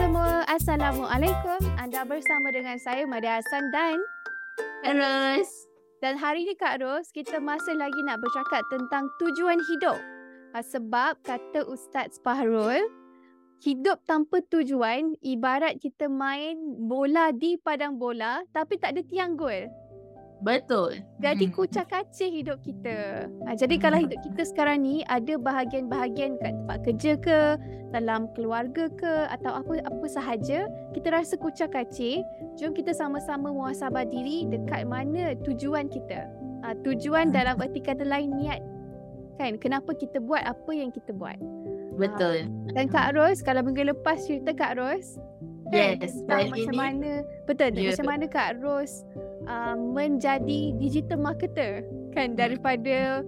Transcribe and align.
Semua, 0.00 0.48
Assalamualaikum. 0.48 1.60
Anda 1.76 2.08
bersama 2.08 2.48
dengan 2.48 2.80
saya 2.80 3.04
Madia 3.04 3.36
Hassan 3.36 3.68
dan 3.68 4.00
Terus. 4.80 5.48
dan 6.00 6.16
hari 6.16 6.48
ni 6.48 6.56
Kak 6.56 6.80
Ros, 6.80 7.12
kita 7.12 7.36
masih 7.36 7.76
lagi 7.76 8.00
nak 8.08 8.16
bercakap 8.16 8.64
tentang 8.72 9.04
tujuan 9.20 9.60
hidup. 9.60 10.00
Ah, 10.56 10.64
Sebab 10.64 11.20
kata 11.20 11.68
Ustaz 11.68 12.16
Fahrul, 12.24 12.80
hidup 13.60 14.00
tanpa 14.08 14.40
tujuan 14.48 15.20
ibarat 15.20 15.76
kita 15.76 16.08
main 16.08 16.56
bola 16.88 17.28
di 17.36 17.60
padang 17.60 18.00
bola 18.00 18.40
tapi 18.56 18.80
tak 18.80 18.96
ada 18.96 19.04
tiang 19.04 19.36
gol. 19.36 19.68
Betul. 20.40 21.04
Jadi 21.20 21.48
Hmm. 21.48 21.54
kucak 21.54 21.92
kacir 21.92 22.32
hidup 22.32 22.64
kita. 22.64 23.28
Ha, 23.44 23.52
jadi 23.52 23.76
kalau 23.76 24.00
hidup 24.00 24.20
kita 24.24 24.42
sekarang 24.48 24.82
ni 24.82 25.04
ada 25.04 25.36
bahagian-bahagian 25.36 26.40
kat 26.40 26.56
tempat 26.56 26.78
kerja 26.84 27.12
ke, 27.20 27.40
dalam 27.92 28.30
keluarga 28.32 28.88
ke 28.96 29.12
atau 29.28 29.52
apa 29.60 29.84
apa 29.84 30.06
sahaja, 30.08 30.64
kita 30.96 31.08
rasa 31.12 31.36
kucak 31.36 31.76
kacir, 31.76 32.24
jom 32.56 32.72
kita 32.72 32.96
sama-sama 32.96 33.52
muhasabah 33.52 34.08
diri 34.08 34.48
dekat 34.48 34.88
mana 34.88 35.36
tujuan 35.44 35.92
kita. 35.92 36.24
Ha, 36.64 36.72
tujuan 36.84 37.28
Hmm. 37.30 37.36
dalam 37.36 37.56
erti 37.60 37.84
kata 37.84 38.04
lain 38.08 38.32
niat. 38.40 38.60
Kan? 39.36 39.56
Kenapa 39.56 39.96
kita 39.96 40.20
buat 40.20 40.44
apa 40.44 40.70
yang 40.72 40.92
kita 40.92 41.16
buat. 41.16 41.36
Betul. 41.96 42.48
Dan 42.72 42.88
Kak 42.88 43.12
Ros, 43.12 43.40
kalau 43.44 43.60
minggu 43.60 43.92
lepas 43.92 44.24
cerita 44.24 44.52
Kak 44.56 44.76
Ros? 44.76 45.20
Yes. 45.70 46.12
Tahu 46.24 46.28
Kali 46.28 46.50
macam 46.50 46.72
ni. 46.72 46.78
mana 46.78 47.10
betul 47.44 47.70
Ya. 47.72 47.90
macam 47.92 48.06
mana 48.08 48.24
Kak 48.26 48.50
Ros 48.58 49.06
uh, 49.44 49.74
menjadi 49.74 50.74
digital 50.76 51.18
marketer 51.18 51.82
kan 52.10 52.34
daripada 52.34 53.22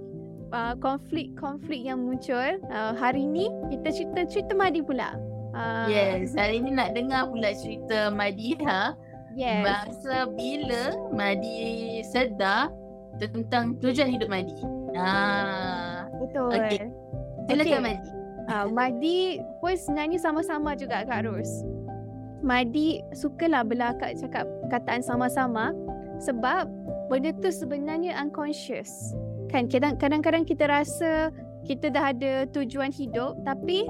uh, 0.50 0.74
konflik-konflik 0.76 1.82
yang 1.82 2.02
muncul 2.02 2.34
uh, 2.68 2.92
hari 2.92 3.22
ni 3.22 3.46
kita 3.70 3.88
cerita 3.90 4.20
cerita 4.26 4.52
Madi 4.52 4.82
pula 4.82 5.14
uh, 5.52 5.86
Yes. 5.86 6.34
Hari 6.34 6.60
ni 6.60 6.70
nak 6.72 6.92
dengar 6.92 7.26
pula 7.26 7.54
cerita 7.54 8.10
Madiha. 8.10 8.98
yes 9.32 9.62
Masa 9.62 10.26
bila 10.28 10.82
Madi 11.10 11.56
sedar 12.04 12.68
tentang 13.16 13.78
tujuan 13.78 14.08
hidup 14.10 14.26
Madi. 14.26 14.56
Ah, 14.92 16.04
betul 16.12 16.52
Okey. 16.52 16.90
silakan 17.46 17.64
Okey. 17.70 17.80
Madi. 17.80 18.08
uh, 18.46 18.66
Madi 18.68 19.18
pun 19.56 19.72
sebenarnya 19.72 20.18
sama-sama 20.18 20.74
juga 20.74 21.06
Kak 21.06 21.24
Ros 21.24 21.48
Madi 22.42 22.98
sukalah 23.14 23.62
belakang 23.62 24.18
cakap 24.18 24.50
kataan 24.68 25.00
sama-sama 25.00 25.70
sebab 26.18 26.66
benda 27.06 27.30
tu 27.38 27.54
sebenarnya 27.54 28.18
unconscious. 28.18 29.14
Kan 29.46 29.70
kadang- 29.70 29.96
kadang-kadang 29.96 30.42
kita 30.42 30.66
rasa 30.66 31.30
kita 31.62 31.86
dah 31.94 32.10
ada 32.10 32.44
tujuan 32.50 32.90
hidup 32.90 33.38
tapi 33.46 33.86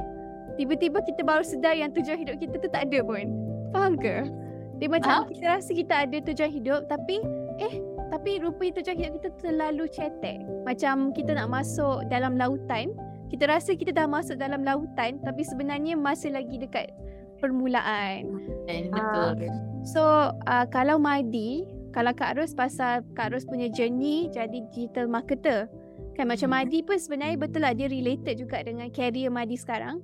tiba-tiba 0.61 1.01
kita 1.01 1.25
baru 1.25 1.41
sedar 1.41 1.73
yang 1.73 1.89
tujuan 1.97 2.21
hidup 2.21 2.37
kita 2.37 2.61
tu 2.61 2.69
tak 2.69 2.93
ada 2.93 3.01
pun. 3.01 3.25
Faham 3.73 3.97
ke? 3.97 4.29
Dia 4.77 4.89
macam 4.93 5.25
Ah. 5.25 5.25
kita 5.25 5.45
rasa 5.49 5.71
kita 5.73 5.95
ada 6.05 6.17
tujuan 6.21 6.51
hidup 6.53 6.81
tapi 6.93 7.25
eh 7.57 7.81
tapi 8.13 8.45
rupanya 8.45 8.85
tujuan 8.85 8.97
hidup 9.01 9.13
kita 9.17 9.29
terlalu 9.41 9.89
cetek. 9.89 10.45
Macam 10.69 11.17
kita 11.17 11.33
nak 11.33 11.49
masuk 11.49 12.05
dalam 12.13 12.37
lautan, 12.37 12.93
kita 13.33 13.49
rasa 13.49 13.73
kita 13.73 13.97
dah 13.97 14.05
masuk 14.05 14.37
dalam 14.37 14.61
lautan 14.61 15.17
tapi 15.25 15.41
sebenarnya 15.41 15.97
masih 15.97 16.37
lagi 16.37 16.61
dekat 16.61 16.93
permulaan. 17.43 18.39
Eh, 18.71 18.87
Ah. 18.95 19.35
Betul. 19.35 19.51
So 19.83 20.03
uh, 20.47 20.67
kalau 20.71 21.03
Madi, 21.03 21.67
kalau 21.91 22.15
Kak 22.15 22.39
Ros 22.39 22.55
pasal 22.55 23.03
Kak 23.19 23.35
Ros 23.35 23.43
punya 23.43 23.67
journey 23.67 24.31
jadi 24.31 24.63
digital 24.71 25.11
marketer. 25.11 25.67
Kan 26.15 26.31
macam 26.31 26.49
Hmm. 26.49 26.63
Madi 26.63 26.87
pun 26.87 26.97
sebenarnya 26.97 27.37
betul 27.37 27.67
lah 27.67 27.75
dia 27.75 27.91
related 27.91 28.39
juga 28.39 28.63
dengan 28.63 28.87
career 28.95 29.29
Madi 29.29 29.59
sekarang. 29.59 29.99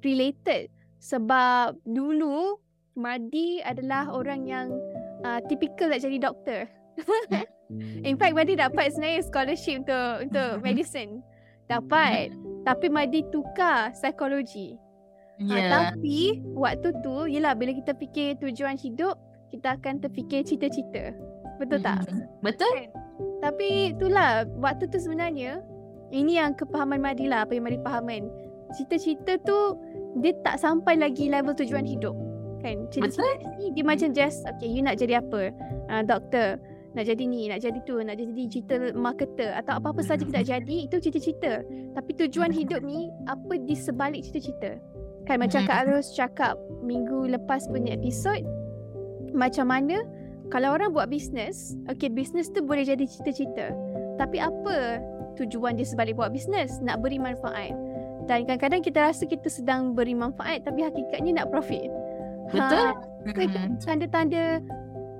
Related 0.00 0.70
sebab 1.02 1.74
dulu 1.82 2.62
Madi 2.94 3.58
adalah 3.62 4.10
orang 4.10 4.46
yang 4.46 4.70
uh, 5.22 5.42
typical 5.50 5.90
nak 5.90 6.02
jadi 6.02 6.18
doktor. 6.18 6.66
In 8.08 8.16
fact 8.16 8.34
Madi 8.34 8.56
dapat 8.56 8.90
sebenarnya 8.94 9.20
scholarship 9.26 9.84
untuk 9.86 10.30
untuk 10.30 10.50
medicine. 10.66 11.20
Dapat. 11.68 12.32
Tapi 12.64 12.86
Madi 12.88 13.22
tukar 13.28 13.92
psikologi. 13.92 14.87
Ha, 15.38 15.54
Ya. 15.54 15.70
tapi 15.94 16.42
waktu 16.58 16.90
tu 16.98 17.30
yelah 17.30 17.54
bila 17.54 17.70
kita 17.70 17.94
fikir 17.94 18.42
tujuan 18.42 18.74
hidup 18.74 19.14
kita 19.48 19.78
akan 19.78 20.02
terfikir 20.02 20.42
cita-cita. 20.44 21.14
Betul 21.62 21.78
tak? 21.82 22.06
Mm-mm. 22.10 22.26
Betul. 22.42 22.90
Tapi 23.38 23.94
itulah 23.94 24.46
waktu 24.58 24.90
tu 24.90 24.98
sebenarnya 24.98 25.62
ini 26.10 26.42
yang 26.42 26.58
kepahaman 26.58 26.98
Madi 26.98 27.30
lah 27.30 27.46
apa 27.46 27.54
yang 27.54 27.64
Madi 27.66 27.78
fahaman. 27.82 28.28
Cita-cita 28.74 29.38
tu 29.46 29.78
dia 30.20 30.34
tak 30.42 30.60
sampai 30.60 30.98
lagi 30.98 31.30
level 31.30 31.54
tujuan 31.54 31.86
hidup. 31.86 32.14
Kan? 32.58 32.90
Cita-cita 32.90 33.54
ni 33.58 33.70
dia 33.72 33.84
macam 33.86 34.10
just 34.10 34.42
okay 34.50 34.66
you 34.66 34.82
nak 34.82 34.98
jadi 34.98 35.22
apa? 35.22 35.54
Uh, 35.86 36.02
doktor. 36.02 36.58
Nak 36.96 37.04
jadi 37.04 37.24
ni, 37.30 37.46
nak 37.46 37.62
jadi 37.62 37.78
tu, 37.84 38.00
nak 38.00 38.16
jadi 38.18 38.32
digital 38.32 38.96
marketer 38.96 39.54
atau 39.54 39.78
apa-apa 39.78 40.02
saja 40.02 40.24
kita 40.26 40.42
nak 40.42 40.48
jadi 40.50 40.76
itu 40.88 40.96
cita-cita. 40.98 41.62
Tapi 41.94 42.10
tujuan 42.16 42.50
hidup 42.50 42.82
ni 42.82 43.12
apa 43.30 43.54
di 43.60 43.76
sebalik 43.78 44.26
cita-cita? 44.26 44.82
Kan 45.28 45.44
macam 45.44 45.60
Mhm. 45.62 45.68
Kak 45.68 45.78
Arus 45.84 46.16
cakap 46.16 46.56
minggu 46.80 47.28
lepas 47.28 47.68
punya 47.68 47.92
episod 47.94 48.40
macam 49.36 49.68
mana 49.68 50.00
kalau 50.48 50.72
orang 50.72 50.96
buat 50.96 51.12
bisnes, 51.12 51.76
okay 51.92 52.08
bisnes 52.08 52.48
tu 52.48 52.64
boleh 52.64 52.88
jadi 52.88 53.04
cita-cita. 53.04 53.76
Tapi 54.16 54.40
apa 54.40 55.04
tujuan 55.36 55.76
dia 55.76 55.84
sebalik 55.84 56.16
buat 56.16 56.32
bisnes? 56.32 56.80
Nak 56.80 57.04
beri 57.04 57.20
manfaat. 57.20 57.76
Dan 58.24 58.48
kadang-kadang 58.48 58.80
kita 58.80 59.12
rasa 59.12 59.28
kita 59.28 59.52
sedang 59.52 59.92
beri 59.92 60.16
manfaat 60.16 60.64
tapi 60.64 60.80
hakikatnya 60.84 61.44
nak 61.44 61.52
profit. 61.52 61.92
Betul. 62.48 62.96
Ha, 62.96 62.96
tu 63.28 63.40
Mm-mm. 63.44 63.76
tanda-tanda 63.84 64.64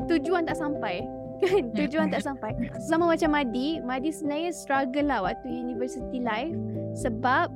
tujuan 0.08 0.48
tak 0.48 0.56
sampai. 0.56 1.04
Kan? 1.38 1.70
Tujuan 1.78 2.10
tak 2.10 2.26
sampai. 2.26 2.50
Sama 2.82 3.06
macam 3.06 3.30
Madi, 3.30 3.78
Madi 3.78 4.10
sebenarnya 4.10 4.50
struggle 4.50 5.06
lah 5.06 5.22
waktu 5.22 5.46
university 5.46 6.18
life 6.18 6.50
sebab 6.98 7.46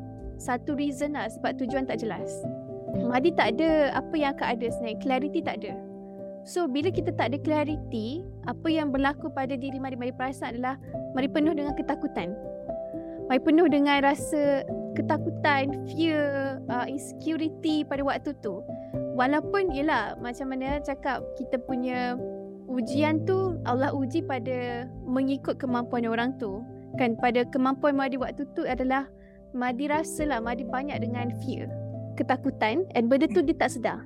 satu 0.43 0.75
reason 0.75 1.15
lah 1.15 1.31
sebab 1.31 1.55
tujuan 1.63 1.87
tak 1.87 2.03
jelas. 2.03 2.43
Madi 2.99 3.31
tak 3.33 3.57
ada 3.57 3.95
apa 3.95 4.15
yang 4.19 4.35
akan 4.35 4.47
ada 4.59 4.67
sebenarnya, 4.75 4.99
clarity 4.99 5.41
tak 5.41 5.57
ada. 5.63 5.73
So 6.43 6.67
bila 6.67 6.91
kita 6.91 7.15
tak 7.15 7.33
ada 7.33 7.39
clarity, 7.39 8.27
apa 8.51 8.67
yang 8.67 8.91
berlaku 8.91 9.31
pada 9.31 9.55
diri 9.55 9.79
Madi 9.79 9.95
Madi 9.95 10.11
perasan 10.11 10.59
adalah 10.59 10.75
Madi 11.15 11.31
penuh 11.31 11.55
dengan 11.55 11.79
ketakutan. 11.79 12.35
Madi 13.31 13.41
penuh 13.47 13.71
dengan 13.71 14.03
rasa 14.03 14.67
ketakutan, 14.99 15.87
fear, 15.95 16.59
uh, 16.67 16.85
insecurity 16.91 17.87
pada 17.87 18.03
waktu 18.03 18.35
tu. 18.43 18.61
Walaupun 19.15 19.71
yelah 19.71 20.19
macam 20.19 20.51
mana 20.51 20.83
cakap 20.83 21.23
kita 21.39 21.63
punya 21.63 22.19
ujian 22.67 23.23
tu 23.23 23.57
Allah 23.63 23.95
uji 23.95 24.27
pada 24.27 24.91
mengikut 25.07 25.63
kemampuan 25.63 26.11
orang 26.11 26.35
tu. 26.43 26.61
Kan 26.99 27.17
pada 27.17 27.47
kemampuan 27.49 27.97
Madi 27.97 28.19
waktu 28.19 28.45
tu 28.53 28.67
adalah 28.67 29.07
Madi 29.53 29.89
rasa 29.89 30.25
lah 30.25 30.41
Madi 30.41 30.65
banyak 30.65 30.99
dengan 31.01 31.33
fear, 31.45 31.69
ketakutan 32.17 32.89
and 32.97 33.09
benda 33.09 33.29
tu 33.29 33.45
dia 33.45 33.57
tak 33.57 33.73
sedar. 33.77 34.01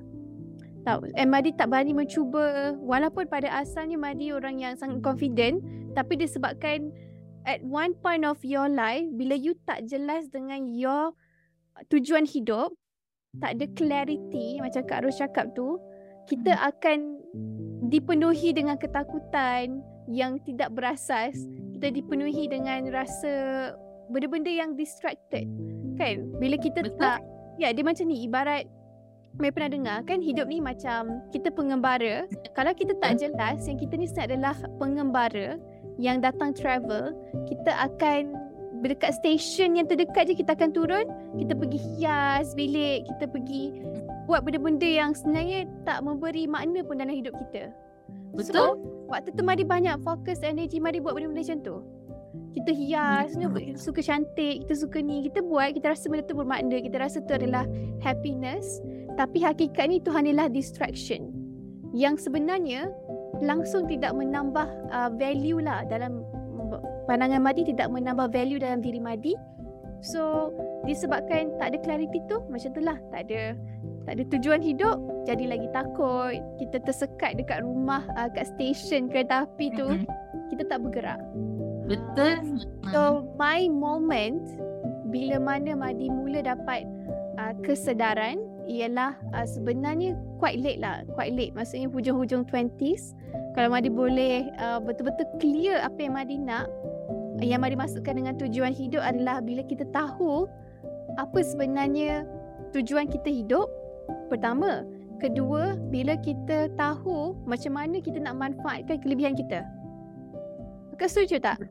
Tahu, 0.87 1.11
and 1.19 1.27
Madi 1.31 1.51
tak 1.55 1.67
berani 1.67 1.91
mencuba. 1.91 2.75
Walaupun 2.79 3.27
pada 3.27 3.51
asalnya 3.51 3.99
Madi 3.99 4.31
orang 4.31 4.59
yang 4.59 4.79
sangat 4.79 5.03
confident 5.03 5.59
tapi 5.95 6.15
disebabkan 6.15 6.91
at 7.47 7.59
one 7.63 7.95
point 7.99 8.23
of 8.23 8.39
your 8.43 8.67
life 8.71 9.07
bila 9.15 9.35
you 9.35 9.55
tak 9.67 9.83
jelas 9.87 10.27
dengan 10.31 10.67
your 10.67 11.15
tujuan 11.91 12.27
hidup 12.27 12.75
tak 13.37 13.59
ada 13.59 13.65
clarity 13.77 14.57
macam 14.59 14.81
Kak 14.83 15.05
Ros 15.05 15.19
cakap 15.19 15.51
tu 15.53 15.77
kita 16.27 16.59
akan 16.59 17.23
dipenuhi 17.87 18.51
dengan 18.51 18.75
ketakutan 18.75 19.79
yang 20.11 20.39
tidak 20.43 20.75
berasas. 20.75 21.35
Kita 21.75 21.87
dipenuhi 21.87 22.51
dengan 22.51 22.91
rasa 22.91 23.71
benda-benda 24.07 24.51
yang 24.51 24.73
distracted 24.73 25.47
kan 25.99 26.29
bila 26.37 26.55
kita 26.59 26.85
Betul. 26.85 26.99
tak 26.99 27.19
ya 27.57 27.73
dia 27.73 27.83
macam 27.83 28.05
ni 28.07 28.23
ibarat 28.27 28.67
Mai 29.37 29.53
pernah 29.53 29.69
dengar 29.69 29.97
kan 30.09 30.17
hidup 30.17 30.49
ni 30.49 30.57
macam 30.57 31.21
kita 31.29 31.53
pengembara. 31.53 32.25
Kalau 32.57 32.73
kita 32.73 32.97
tak 32.97 33.21
jelas 33.21 33.69
yang 33.69 33.77
kita 33.77 33.93
ni 33.93 34.09
sebenarnya 34.09 34.33
adalah 34.33 34.57
pengembara 34.81 35.47
yang 36.01 36.25
datang 36.25 36.57
travel, 36.57 37.13
kita 37.45 37.69
akan 37.69 38.33
berdekat 38.81 39.13
stesen 39.21 39.77
yang 39.77 39.85
terdekat 39.85 40.29
je 40.29 40.33
kita 40.41 40.57
akan 40.57 40.73
turun, 40.73 41.05
kita 41.37 41.53
pergi 41.53 41.77
hias 41.77 42.57
bilik, 42.57 43.05
kita 43.13 43.29
pergi 43.29 43.77
buat 44.25 44.41
benda-benda 44.41 44.89
yang 44.89 45.13
sebenarnya 45.13 45.69
tak 45.85 46.01
memberi 46.01 46.49
makna 46.49 46.81
pun 46.81 46.97
dalam 46.97 47.13
hidup 47.13 47.37
kita. 47.37 47.69
Betul. 48.33 48.53
So, 48.53 48.61
waktu 49.05 49.37
tu 49.37 49.45
Madi 49.45 49.65
banyak 49.65 50.01
fokus 50.01 50.41
energi 50.41 50.81
Madi 50.81 50.97
buat 50.97 51.13
benda-benda 51.13 51.45
macam 51.45 51.59
tu. 51.61 51.75
Kita 52.55 52.71
hias, 52.73 53.35
Hmm. 53.35 53.75
suka 53.85 53.99
cantik, 54.03 54.65
kita 54.65 54.73
suka 54.75 55.01
ni, 55.01 55.27
kita 55.27 55.43
buat, 55.43 55.75
kita 55.75 55.93
rasa 55.93 56.07
benda 56.07 56.23
tu 56.25 56.35
bermakna, 56.37 56.77
kita 56.79 56.97
rasa 56.99 57.17
tu 57.23 57.33
adalah 57.35 57.67
happiness. 58.03 58.81
Tapi 59.17 59.41
hakikat 59.41 59.85
ni 59.89 59.97
tu 60.03 60.13
hanyalah 60.13 60.47
distraction. 60.51 61.33
Yang 61.95 62.29
sebenarnya 62.29 62.91
langsung 63.41 63.89
tidak 63.89 64.13
menambah 64.13 64.67
uh, 64.93 65.09
value 65.17 65.61
lah 65.61 65.85
dalam 65.89 66.21
pandangan 67.09 67.41
Madi 67.41 67.65
tidak 67.65 67.89
menambah 67.89 68.29
value 68.29 68.61
dalam 68.61 68.83
diri 68.83 69.01
Madi. 69.01 69.33
So 70.05 70.53
disebabkan 70.85 71.57
tak 71.57 71.73
ada 71.73 71.77
clarity 71.81 72.21
tu 72.29 72.37
macam 72.47 72.69
tu 72.69 72.81
lah 72.85 72.97
tak 73.09 73.27
ada 73.27 73.57
tak 74.07 74.13
ada 74.19 74.23
tujuan 74.31 74.61
hidup 74.63 74.97
jadi 75.27 75.51
lagi 75.51 75.67
takut 75.75 76.39
kita 76.61 76.79
tersekat 76.85 77.35
dekat 77.35 77.65
rumah 77.65 78.05
uh, 78.15 78.31
kat 78.31 78.47
stesen 78.55 79.11
kereta 79.11 79.43
api 79.43 79.73
tu 79.75 79.99
kita 80.53 80.63
tak 80.69 80.79
bergerak 80.85 81.19
Betul. 81.87 82.59
so 82.91 83.23
my 83.39 83.71
moment 83.71 84.43
bila 85.07 85.39
mana 85.39 85.71
Madi 85.71 86.11
mula 86.11 86.43
dapat 86.43 86.83
uh, 87.39 87.55
kesedaran 87.63 88.43
ialah 88.67 89.15
uh, 89.31 89.47
sebenarnya 89.47 90.19
quite 90.43 90.59
late 90.59 90.83
lah 90.83 91.07
quite 91.15 91.31
late. 91.31 91.55
Maksudnya 91.55 91.87
hujung-hujung 91.87 92.43
20s 92.51 93.15
kalau 93.55 93.71
Madi 93.71 93.87
boleh 93.87 94.51
uh, 94.59 94.83
betul-betul 94.83 95.25
clear 95.39 95.79
apa 95.79 95.97
yang 96.03 96.13
Madi 96.19 96.35
nak 96.35 96.67
yang 97.39 97.63
Madi 97.63 97.79
masukkan 97.79 98.19
dengan 98.19 98.35
tujuan 98.35 98.75
hidup 98.75 98.99
adalah 98.99 99.39
bila 99.39 99.63
kita 99.63 99.87
tahu 99.95 100.49
apa 101.15 101.39
sebenarnya 101.39 102.27
tujuan 102.75 103.07
kita 103.07 103.31
hidup 103.31 103.71
pertama. 104.27 104.83
Kedua 105.17 105.73
bila 105.89 106.13
kita 106.21 106.69
tahu 106.77 107.33
macam 107.49 107.73
mana 107.73 107.97
kita 107.97 108.21
nak 108.21 108.37
manfaatkan 108.37 109.01
kelebihan 109.01 109.33
kita 109.33 109.65
Kau 110.97 111.07
setuju 111.07 111.37
tak? 111.37 111.61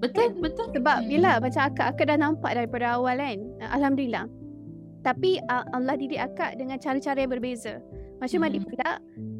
Betul, 0.00 0.32
betul. 0.40 0.72
Sebab 0.72 1.04
Hmm. 1.04 1.10
yelah 1.12 1.36
macam 1.36 1.68
akak 1.68 1.86
akak 1.92 2.04
dah 2.08 2.16
nampak 2.16 2.56
daripada 2.56 2.96
awal 2.96 3.20
kan. 3.20 3.38
Uh, 3.60 3.70
Alhamdulillah. 3.76 4.24
Tapi 5.00 5.40
uh, 5.44 5.64
Allah 5.72 5.96
didik 5.96 6.20
akak 6.20 6.56
dengan 6.56 6.76
cara-cara 6.76 7.20
yang 7.20 7.32
berbeza. 7.32 7.80
Macam 8.16 8.44
Madi 8.44 8.60
Hmm. 8.60 8.68
pula, 8.68 8.90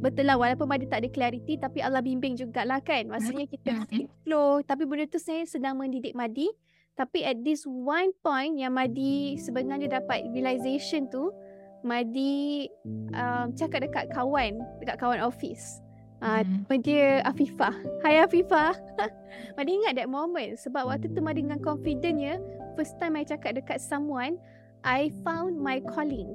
betul 0.01 0.25
lah 0.25 0.37
walaupun 0.37 0.65
Madi 0.65 0.89
tak 0.89 1.05
ada 1.05 1.09
clarity 1.09 1.57
tapi 1.57 1.81
Allah 1.81 2.01
bimbing 2.01 2.37
jugalah 2.37 2.81
kan. 2.81 3.09
Maksudnya 3.09 3.45
kita 3.45 3.73
Hmm. 3.73 3.89
fit 3.89 4.09
flow 4.25 4.61
tapi 4.61 4.85
benda 4.85 5.05
tu 5.05 5.21
saya 5.21 5.45
sedang 5.45 5.77
mendidik 5.77 6.13
Madi. 6.13 6.49
Tapi 6.93 7.25
at 7.25 7.41
this 7.41 7.65
one 7.65 8.13
point 8.21 8.61
yang 8.61 8.77
Madi 8.77 9.41
sebenarnya 9.41 10.01
dapat 10.01 10.29
realization 10.33 11.09
tu, 11.09 11.33
Madi 11.81 12.69
um, 13.17 13.57
cakap 13.57 13.89
dekat 13.89 14.13
kawan, 14.13 14.61
dekat 14.81 15.01
kawan 15.01 15.25
office. 15.25 15.81
Uh, 16.21 16.45
Hmm. 16.45 16.69
Nama 16.69 16.77
dia 16.85 17.07
Afifah. 17.25 17.75
Hai 18.05 18.21
Afifah. 18.21 18.77
Madi 19.57 19.71
ingat 19.73 19.97
that 19.97 20.09
moment 20.09 20.61
sebab 20.61 20.93
waktu 20.93 21.09
tu 21.17 21.25
Madi 21.25 21.41
dengan 21.41 21.65
confidentnya 21.65 22.37
first 22.77 23.01
time 23.01 23.17
I 23.17 23.25
cakap 23.25 23.57
dekat 23.57 23.81
someone 23.81 24.37
I 24.85 25.13
found 25.25 25.57
my 25.57 25.81
calling. 25.89 26.29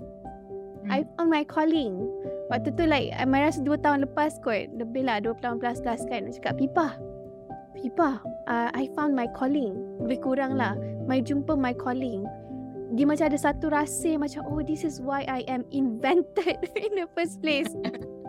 I 0.89 1.05
found 1.17 1.33
my 1.33 1.45
calling. 1.45 2.01
Waktu 2.53 2.77
tu 2.77 2.85
like 2.85 3.09
I 3.13 3.25
rasa 3.25 3.65
2 3.65 3.81
tahun 3.81 4.05
lepas 4.05 4.37
kot. 4.45 4.69
Lebih 4.77 5.09
lah 5.09 5.17
2 5.21 5.41
tahun 5.41 5.57
plus 5.57 5.81
plus 5.81 6.01
kan. 6.05 6.29
Cakap 6.29 6.61
Pipah. 6.61 6.93
Pipah. 7.77 8.21
Uh, 8.45 8.69
I 8.73 8.89
found 8.93 9.17
my 9.17 9.25
calling. 9.33 9.73
Lebih 10.05 10.21
kurang 10.21 10.57
lah. 10.57 10.77
My 11.09 11.21
jumpa 11.21 11.57
my 11.57 11.73
calling. 11.73 12.25
Dia 12.93 13.05
macam 13.09 13.33
ada 13.33 13.39
satu 13.41 13.73
rasa 13.73 14.13
macam 14.13 14.45
oh 14.45 14.61
this 14.61 14.85
is 14.85 15.01
why 15.01 15.25
I 15.25 15.41
am 15.49 15.65
invented 15.73 16.69
in 16.77 17.01
the 17.01 17.09
first 17.17 17.41
place. 17.41 17.73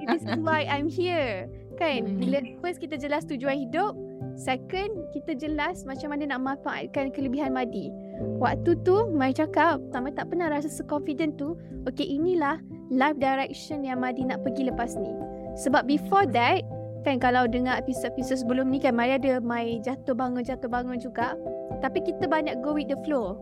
This 0.07 0.23
is 0.23 0.39
why 0.39 0.65
I'm 0.71 0.87
here. 0.87 1.51
Kan? 1.77 2.07
Hmm. 2.07 2.19
Bila 2.23 2.39
first 2.63 2.81
kita 2.81 2.97
jelas 2.97 3.29
tujuan 3.29 3.69
hidup, 3.69 3.93
second 4.39 5.11
kita 5.13 5.37
jelas 5.37 5.85
macam 5.85 6.15
mana 6.15 6.31
nak 6.31 6.41
manfaatkan 6.43 7.13
kelebihan 7.13 7.53
Madi. 7.53 7.93
Waktu 8.41 8.81
tu 8.85 9.13
Mai 9.13 9.33
cakap 9.33 9.81
Sama 9.93 10.13
tak 10.13 10.33
pernah 10.33 10.49
rasa 10.49 10.69
se-confident 10.69 11.37
tu 11.37 11.57
Okay 11.85 12.05
inilah 12.17 12.61
Life 12.89 13.19
direction 13.21 13.85
yang 13.85 14.01
Madi 14.01 14.25
nak 14.25 14.41
pergi 14.47 14.69
lepas 14.69 14.97
ni 14.97 15.13
Sebab 15.61 15.85
before 15.85 16.25
that 16.33 16.65
Kan 17.05 17.23
kalau 17.23 17.47
dengar 17.47 17.79
episod-episod 17.79 18.43
sebelum 18.43 18.73
ni 18.73 18.81
kan 18.81 18.97
Mai 18.97 19.15
ada 19.15 19.39
Mai 19.39 19.79
jatuh 19.85 20.17
bangun 20.17 20.43
jatuh 20.43 20.71
bangun 20.71 20.99
juga 20.99 21.37
Tapi 21.85 22.03
kita 22.03 22.27
banyak 22.27 22.59
go 22.65 22.73
with 22.75 22.89
the 22.89 22.99
flow 23.05 23.37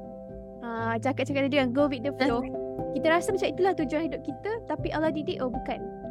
uh, 0.67 0.99
Cakap-cakap 0.99 1.49
dia 1.49 1.65
Go 1.71 1.87
with 1.87 2.03
the 2.03 2.13
flow 2.19 2.43
Kita 2.95 3.11
rasa 3.11 3.35
macam 3.35 3.49
itulah 3.51 3.73
tujuan 3.79 4.03
hidup 4.11 4.23
kita 4.27 4.51
Tapi 4.67 4.91
Allah 4.91 5.11
didik 5.15 5.39
Oh 5.39 5.51
bukan 5.51 6.04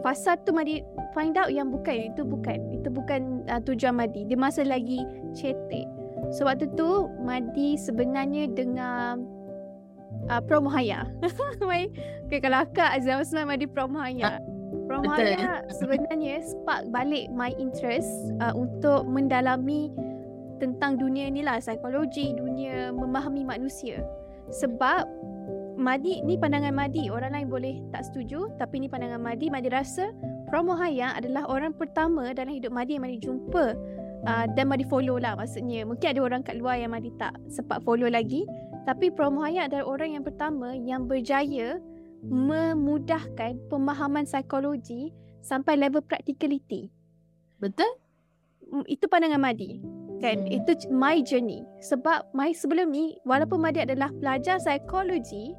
Fasa 0.00 0.38
tu 0.46 0.54
Madi 0.54 0.82
find 1.10 1.34
out 1.34 1.50
yang 1.50 1.74
bukan 1.74 2.14
Itu 2.14 2.22
bukan 2.22 2.58
Itu 2.70 2.88
bukan 2.92 3.42
uh, 3.50 3.58
tujuan 3.62 3.98
Madi 3.98 4.24
Dia 4.26 4.38
masa 4.38 4.62
lagi 4.62 5.02
cetek 5.34 5.86
So 6.34 6.44
waktu 6.46 6.68
tu 6.74 7.08
Madi 7.22 7.78
sebenarnya 7.78 8.50
dengan 8.52 9.38
uh, 10.28 10.42
Promohaya. 10.44 11.08
Mai 11.68 11.88
okay, 12.26 12.40
kalau 12.42 12.64
akak 12.66 13.00
zaman 13.02 13.24
semua 13.24 13.54
Madi 13.54 13.66
Promohaya. 13.68 14.42
Promohaya 14.88 15.62
sebenarnya 15.78 16.44
spark 16.44 16.88
balik 16.92 17.28
my 17.32 17.52
interest 17.56 18.08
uh, 18.40 18.52
untuk 18.52 19.04
mendalami 19.08 19.92
tentang 20.58 20.98
dunia 20.98 21.30
ni 21.30 21.46
lah 21.46 21.62
psikologi, 21.62 22.34
dunia 22.34 22.90
memahami 22.90 23.46
manusia. 23.46 24.02
Sebab 24.48 25.06
Madi 25.78 26.18
ni 26.26 26.34
pandangan 26.34 26.74
Madi, 26.74 27.06
orang 27.06 27.38
lain 27.38 27.46
boleh 27.46 27.78
tak 27.94 28.02
setuju 28.10 28.50
tapi 28.58 28.82
ni 28.82 28.90
pandangan 28.90 29.22
Madi, 29.22 29.46
Madi 29.46 29.70
rasa 29.70 30.10
Promohaya 30.50 31.14
adalah 31.14 31.46
orang 31.46 31.70
pertama 31.70 32.34
dalam 32.34 32.50
hidup 32.50 32.74
Madi 32.74 32.98
yang 32.98 33.06
Madi 33.06 33.22
jumpa 33.22 33.78
uh, 34.26 34.44
dan 34.58 34.66
Madi 34.66 34.82
follow 34.90 35.22
lah 35.22 35.38
maksudnya. 35.38 35.86
Mungkin 35.86 36.18
ada 36.18 36.20
orang 36.24 36.42
kat 36.42 36.58
luar 36.58 36.82
yang 36.82 36.90
Madi 36.90 37.14
tak 37.14 37.38
sempat 37.46 37.86
follow 37.86 38.10
lagi. 38.10 38.42
Tapi 38.90 39.14
Promohaya 39.14 39.70
adalah 39.70 39.86
orang 39.86 40.18
yang 40.18 40.24
pertama 40.26 40.74
yang 40.74 41.06
berjaya 41.06 41.78
memudahkan 42.26 43.70
pemahaman 43.70 44.26
psikologi 44.26 45.14
sampai 45.46 45.78
level 45.78 46.02
practicality. 46.02 46.90
Betul? 47.62 47.86
Itu 48.90 49.06
pandangan 49.06 49.38
Madi. 49.38 49.78
Kan? 50.18 50.42
Hmm. 50.42 50.50
Itu 50.50 50.74
my 50.90 51.22
journey. 51.22 51.62
Sebab 51.78 52.34
my 52.34 52.50
sebelum 52.50 52.90
ni 52.90 53.14
walaupun 53.22 53.62
Madi 53.62 53.86
adalah 53.86 54.10
pelajar 54.18 54.58
psikologi 54.58 55.54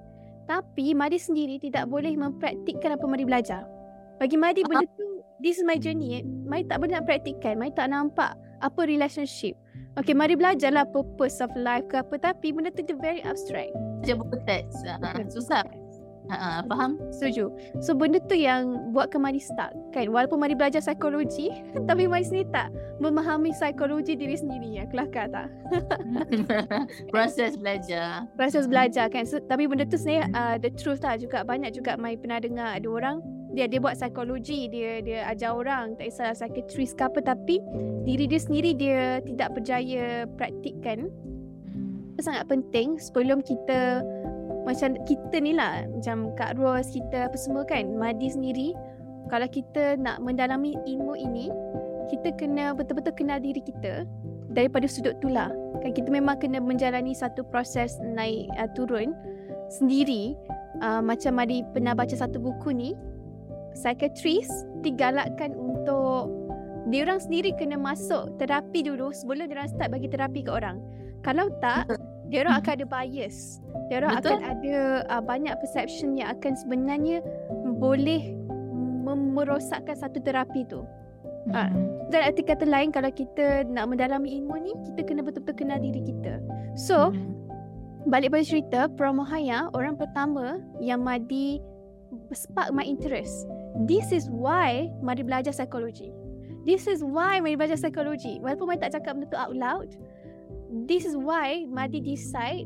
tapi 0.49 0.97
Madi 0.97 1.21
sendiri 1.21 1.61
tidak 1.61 1.85
boleh 1.85 2.17
mempraktikkan 2.17 2.97
apa 2.97 3.05
Madi 3.05 3.23
belajar. 3.23 3.69
Bagi 4.17 4.33
Madi 4.33 4.65
benda 4.65 4.89
tu 4.97 5.21
this 5.37 5.61
is 5.61 5.63
my 5.63 5.77
journey. 5.77 6.19
eh. 6.19 6.23
Madi 6.25 6.65
tak 6.65 6.81
boleh 6.81 6.97
nak 6.97 7.05
praktikkan. 7.05 7.61
Madi 7.61 7.77
tak 7.77 7.93
nampak 7.93 8.33
apa 8.65 8.81
relationship. 8.89 9.53
Okay, 9.95 10.17
Madi 10.17 10.33
belajarlah 10.33 10.89
purpose 10.89 11.37
of 11.39 11.53
life 11.53 11.85
ke 11.93 12.01
apa 12.01 12.17
tapi 12.17 12.49
benda 12.49 12.73
tu 12.73 12.81
dia 12.81 12.97
very 12.97 13.21
abstract. 13.21 13.69
Macam 14.01 14.25
buku 14.25 14.37
teks. 14.49 14.73
Susah. 15.29 15.61
Ha, 16.29 16.37
ha, 16.37 16.49
faham? 16.69 17.01
Setuju. 17.09 17.49
So 17.81 17.97
benda 17.97 18.21
tu 18.21 18.37
yang 18.37 18.93
buatkan 18.93 19.25
Madi 19.25 19.41
stuck 19.41 19.73
kan. 19.91 20.09
Walaupun 20.13 20.37
Madi 20.37 20.53
belajar 20.53 20.81
psikologi 20.81 21.49
tapi 21.89 22.05
Madi 22.05 22.25
sendiri 22.25 22.47
tak 22.53 22.69
memahami 23.01 23.49
psikologi 23.49 24.13
diri 24.13 24.37
sendiri. 24.37 24.77
Ya, 24.77 24.83
kelakar 24.85 25.29
tak? 25.33 25.49
Proses 27.13 27.57
belajar. 27.57 28.29
Proses 28.37 28.69
belajar 28.69 29.09
kan. 29.09 29.25
So, 29.25 29.41
tapi 29.41 29.65
benda 29.65 29.89
tu 29.89 29.97
sebenarnya 29.97 30.29
uh, 30.37 30.55
the 30.61 30.69
truth 30.77 31.01
lah 31.01 31.17
juga. 31.17 31.41
Banyak 31.41 31.73
juga 31.73 31.97
Mai 31.97 32.15
pernah 32.15 32.39
dengar 32.39 32.77
ada 32.77 32.87
orang 32.87 33.19
dia 33.49 33.65
dia 33.65 33.81
buat 33.81 33.97
psikologi, 33.97 34.69
dia 34.69 35.01
dia 35.01 35.25
ajar 35.25 35.57
orang, 35.57 35.97
tak 35.97 36.13
kisahlah 36.13 36.37
psychiatrist 36.37 36.93
ke 36.93 37.03
apa 37.09 37.19
tapi 37.25 37.57
diri 38.05 38.29
dia 38.29 38.37
sendiri 38.37 38.77
dia 38.77 39.25
tidak 39.25 39.57
berjaya 39.57 40.29
praktikkan 40.37 41.09
itu 42.19 42.27
sangat 42.27 42.51
penting 42.51 42.99
sebelum 42.99 43.39
kita 43.39 44.03
macam 44.67 44.99
kita 45.07 45.39
ni 45.39 45.55
lah 45.55 45.87
macam 45.87 46.35
Kak 46.35 46.59
Ros 46.59 46.91
kita 46.91 47.31
apa 47.31 47.37
semua 47.39 47.63
kan 47.63 47.95
Madi 47.95 48.27
sendiri 48.31 48.75
kalau 49.31 49.47
kita 49.47 49.95
nak 49.95 50.19
mendalami 50.19 50.75
ilmu 50.87 51.15
ini 51.15 51.47
kita 52.09 52.33
kena 52.35 52.73
betul-betul 52.73 53.13
kenal 53.13 53.37
diri 53.39 53.61
kita 53.61 54.03
daripada 54.51 54.89
sudut 54.89 55.13
tulah 55.21 55.53
kan 55.79 55.91
kita 55.95 56.09
memang 56.11 56.41
kena 56.41 56.59
menjalani 56.59 57.13
satu 57.15 57.45
proses 57.47 57.95
naik 58.01 58.49
uh, 58.59 58.67
turun 58.75 59.15
sendiri. 59.69 60.35
Uh, 60.79 61.03
macam 61.03 61.37
Madi 61.37 61.61
pernah 61.75 61.93
baca 61.93 62.15
satu 62.15 62.39
buku 62.39 62.71
ni 62.71 62.89
psychiatrist 63.75 64.51
digalakkan 64.81 65.53
untuk 65.53 66.31
dia 66.89 67.05
orang 67.05 67.21
sendiri 67.21 67.53
kena 67.53 67.77
masuk 67.77 68.33
terapi 68.41 68.81
dulu 68.81 69.13
sebelum 69.13 69.45
dia 69.51 69.61
orang 69.61 69.69
start 69.69 69.89
bagi 69.93 70.09
terapi 70.09 70.41
ke 70.41 70.51
orang. 70.51 70.81
Kalau 71.21 71.51
tak 71.61 71.85
dia 72.31 72.47
orang 72.47 72.63
akan 72.63 72.73
ada 72.81 72.85
bias 72.87 73.61
dia 73.89 74.05
Betul. 74.05 74.37
akan 74.37 74.39
ada 74.45 74.75
uh, 75.09 75.23
banyak 75.25 75.57
perception 75.57 76.13
yang 76.13 76.37
akan 76.37 76.53
sebenarnya 76.53 77.25
boleh 77.81 78.37
merosakkan 79.09 79.97
satu 79.97 80.21
terapi 80.21 80.69
tu. 80.69 80.85
Mhm. 81.49 82.13
Dan 82.13 82.19
arti 82.29 82.45
kata 82.45 82.65
lain 82.65 82.93
kalau 82.93 83.09
kita 83.09 83.65
nak 83.65 83.89
mendalami 83.89 84.37
ilmu 84.37 84.55
ni, 84.61 84.73
kita 84.91 85.01
kena 85.05 85.25
betul-betul 85.25 85.65
kenal 85.65 85.81
diri 85.81 86.05
kita. 86.05 86.37
So, 86.77 87.09
Mhm. 87.09 87.25
balik 88.09 88.33
pada 88.33 88.45
cerita, 88.45 88.79
Pramohaya 88.93 89.73
orang 89.73 89.97
pertama 89.97 90.61
yang 90.77 91.01
Madi 91.01 91.57
spark 92.33 92.73
my 92.73 92.85
interest. 92.85 93.49
This 93.89 94.13
is 94.13 94.29
why 94.29 94.89
Madi 95.01 95.25
belajar 95.25 95.53
psikologi. 95.53 96.13
This 96.65 96.85
is 96.85 97.01
why 97.01 97.41
Madi 97.41 97.57
belajar 97.57 97.77
psikologi. 97.77 98.37
Walaupun 98.41 98.69
Madi 98.69 98.85
tak 98.85 99.01
cakap 99.01 99.17
benda 99.17 99.29
tu 99.29 99.37
out 99.37 99.55
loud, 99.55 99.89
this 100.85 101.05
is 101.05 101.17
why 101.17 101.65
Madi 101.69 102.01
decide 102.01 102.65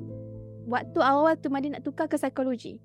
waktu 0.68 1.00
awal 1.00 1.34
tu 1.40 1.48
Madi 1.52 1.72
nak 1.72 1.84
tukar 1.84 2.08
ke 2.08 2.16
psikologi. 2.16 2.80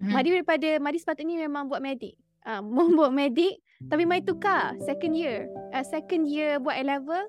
Mhm. 0.00 0.12
Madi 0.12 0.28
daripada 0.32 0.68
Madi 0.80 0.98
sepatutnya 0.98 1.44
memang 1.44 1.68
buat 1.68 1.82
medik. 1.82 2.16
Ah, 2.40 2.60
mau 2.64 2.88
buat 2.88 3.12
medik 3.12 3.60
tapi 3.88 4.04
Madi 4.04 4.28
tukar 4.28 4.76
second 4.84 5.16
year. 5.16 5.48
Uh, 5.72 5.84
second 5.84 6.28
year 6.28 6.60
buat 6.60 6.76
A 6.76 6.84
level 6.84 7.24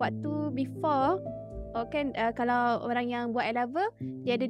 waktu 0.00 0.32
before 0.56 1.20
oh 1.76 1.86
kan 1.92 2.10
uh, 2.16 2.32
kalau 2.32 2.80
orang 2.88 3.06
yang 3.06 3.24
buat 3.36 3.44
A 3.46 3.52
level 3.52 3.84
dia 4.24 4.40
ada 4.40 4.48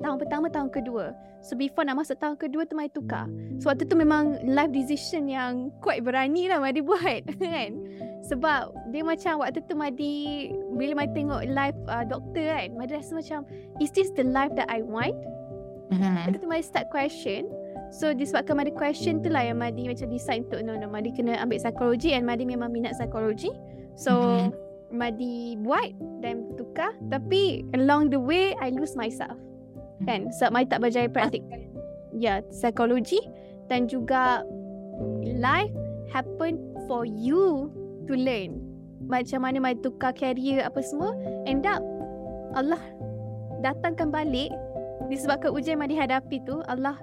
tahun 0.00 0.16
pertama 0.16 0.46
tahun 0.48 0.68
kedua. 0.72 1.12
So 1.40 1.56
before 1.56 1.88
nak 1.88 2.00
masuk 2.00 2.20
tahun 2.20 2.36
kedua 2.36 2.68
tu 2.68 2.76
Madi 2.76 2.92
tukar. 2.92 3.28
So 3.60 3.72
waktu 3.72 3.88
tu 3.88 3.96
memang 3.96 4.44
life 4.44 4.72
decision 4.72 5.28
yang 5.28 5.72
quite 5.80 6.04
berani 6.04 6.48
lah 6.48 6.60
Madi 6.60 6.84
buat 6.88 7.24
kan. 7.40 7.70
Sebab 8.28 8.92
dia 8.92 9.00
macam 9.00 9.40
waktu 9.40 9.64
tu 9.64 9.72
Madi 9.76 10.48
bila 10.76 11.04
Madi 11.04 11.24
tengok 11.24 11.40
live 11.48 11.78
uh, 11.88 12.04
doktor 12.04 12.44
kan 12.44 12.68
Madi 12.76 12.92
rasa 12.96 13.12
macam 13.16 13.38
is 13.80 13.88
this 13.92 14.12
the 14.16 14.24
life 14.24 14.52
that 14.56 14.68
I 14.68 14.84
want? 14.84 15.16
Mhm. 15.92 16.28
Lepas 16.28 16.38
tu 16.40 16.48
Madi 16.48 16.64
start 16.64 16.86
question 16.92 17.48
So 17.90 18.12
disebabkan 18.14 18.60
Madi 18.60 18.72
question 18.76 19.24
tu 19.24 19.32
lah 19.32 19.48
yang 19.48 19.58
Madi 19.58 19.88
macam 19.88 20.06
decide 20.12 20.44
untuk 20.48 20.60
no 20.64 20.76
no 20.76 20.86
Madi 20.92 21.10
kena 21.12 21.40
ambil 21.40 21.60
psikologi 21.60 22.12
and 22.12 22.28
Madi 22.28 22.44
memang 22.44 22.68
minat 22.72 22.96
psikologi 22.96 23.52
So 23.96 24.12
Mhm. 24.12 24.48
Madi 24.90 25.54
buat 25.56 25.94
dan 26.18 26.50
tukar 26.58 26.92
Tapi 27.08 27.62
along 27.78 28.10
the 28.10 28.18
way 28.20 28.52
I 28.58 28.74
lose 28.74 28.94
myself 28.98 29.38
Kan 30.08 30.32
Sebab 30.32 30.50
Madi 30.52 30.66
tak 30.70 30.80
berjaya 30.82 31.08
praktik 31.10 31.44
Ya 32.14 32.44
psikologi 32.48 33.20
Dan 33.68 33.86
juga 33.86 34.44
Life 35.24 35.74
happen 36.12 36.60
for 36.88 37.04
you 37.08 37.72
to 38.08 38.12
learn 38.16 38.60
Macam 39.04 39.44
mana 39.44 39.58
Madi 39.60 39.80
tukar 39.84 40.12
career 40.16 40.64
apa 40.64 40.80
semua 40.84 41.12
End 41.44 41.64
up 41.64 41.82
Allah 42.50 42.82
datangkan 43.60 44.10
balik 44.10 44.50
disebabkan 45.06 45.54
ujian 45.54 45.76
yang 45.78 45.82
Madi 45.86 45.94
hadapi 45.98 46.42
tu 46.42 46.62
Allah 46.66 46.98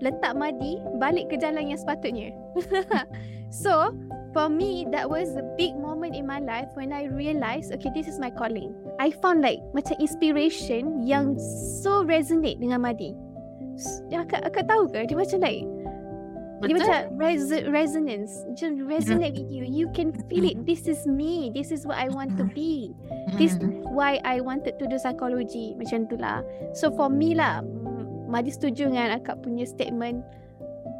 letak 0.00 0.32
Madi 0.34 0.80
balik 0.96 1.28
ke 1.28 1.36
jalan 1.36 1.70
yang 1.70 1.80
sepatutnya. 1.80 2.32
so, 3.52 3.92
for 4.32 4.48
me 4.48 4.88
that 4.90 5.04
was 5.04 5.36
a 5.36 5.44
big 5.60 5.76
moment 5.76 6.16
in 6.16 6.24
my 6.24 6.40
life 6.40 6.68
when 6.74 6.90
I 6.90 7.06
realised 7.12 7.70
okay 7.76 7.92
this 7.92 8.08
is 8.08 8.16
my 8.16 8.32
calling. 8.32 8.72
I 9.00 9.08
found 9.16 9.40
like 9.40 9.64
macam 9.72 9.96
inspiration 9.96 11.00
yang 11.00 11.40
so 11.80 12.04
resonate 12.04 12.60
dengan 12.60 12.84
Madi. 12.84 13.16
S- 13.80 14.04
Ya, 14.12 14.28
akak, 14.28 14.44
akak 14.44 14.68
tahu 14.68 14.92
ke? 14.92 15.08
Dia 15.08 15.16
macam 15.16 15.40
like 15.40 15.64
dia 16.60 16.76
Betul? 16.76 16.92
macam 16.92 17.00
res- 17.16 17.64
resonance 17.72 18.44
Macam 18.44 18.84
resonate 18.84 19.32
with 19.32 19.48
you 19.48 19.64
You 19.64 19.88
can 19.96 20.12
feel 20.28 20.44
it 20.44 20.68
This 20.68 20.84
is 20.84 21.08
me 21.08 21.48
This 21.48 21.72
is 21.72 21.88
what 21.88 21.96
I 21.96 22.12
want 22.12 22.36
to 22.36 22.44
be 22.44 22.92
This 23.40 23.56
Mhm. 23.56 23.88
why 23.96 24.20
I 24.20 24.44
wanted 24.44 24.76
to 24.76 24.84
do 24.84 25.00
psychology 25.00 25.72
macam 25.80 26.04
tu 26.04 26.20
lah. 26.20 26.44
So 26.76 26.92
for 26.92 27.08
me 27.08 27.32
lah, 27.32 27.64
Madi 28.28 28.52
setuju 28.52 28.92
dengan 28.92 29.16
akak 29.16 29.40
punya 29.40 29.64
statement. 29.64 30.20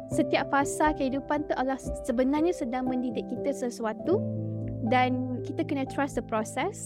Setiap 0.09 0.49
fasa 0.49 0.91
kehidupan 0.91 1.45
tu 1.45 1.53
Allah 1.53 1.77
sebenarnya 2.03 2.51
sedang 2.51 2.89
mendidik 2.89 3.29
kita 3.29 3.53
sesuatu 3.53 4.17
dan 4.89 5.39
kita 5.45 5.61
kena 5.61 5.85
trust 5.85 6.17
the 6.17 6.25
process. 6.25 6.83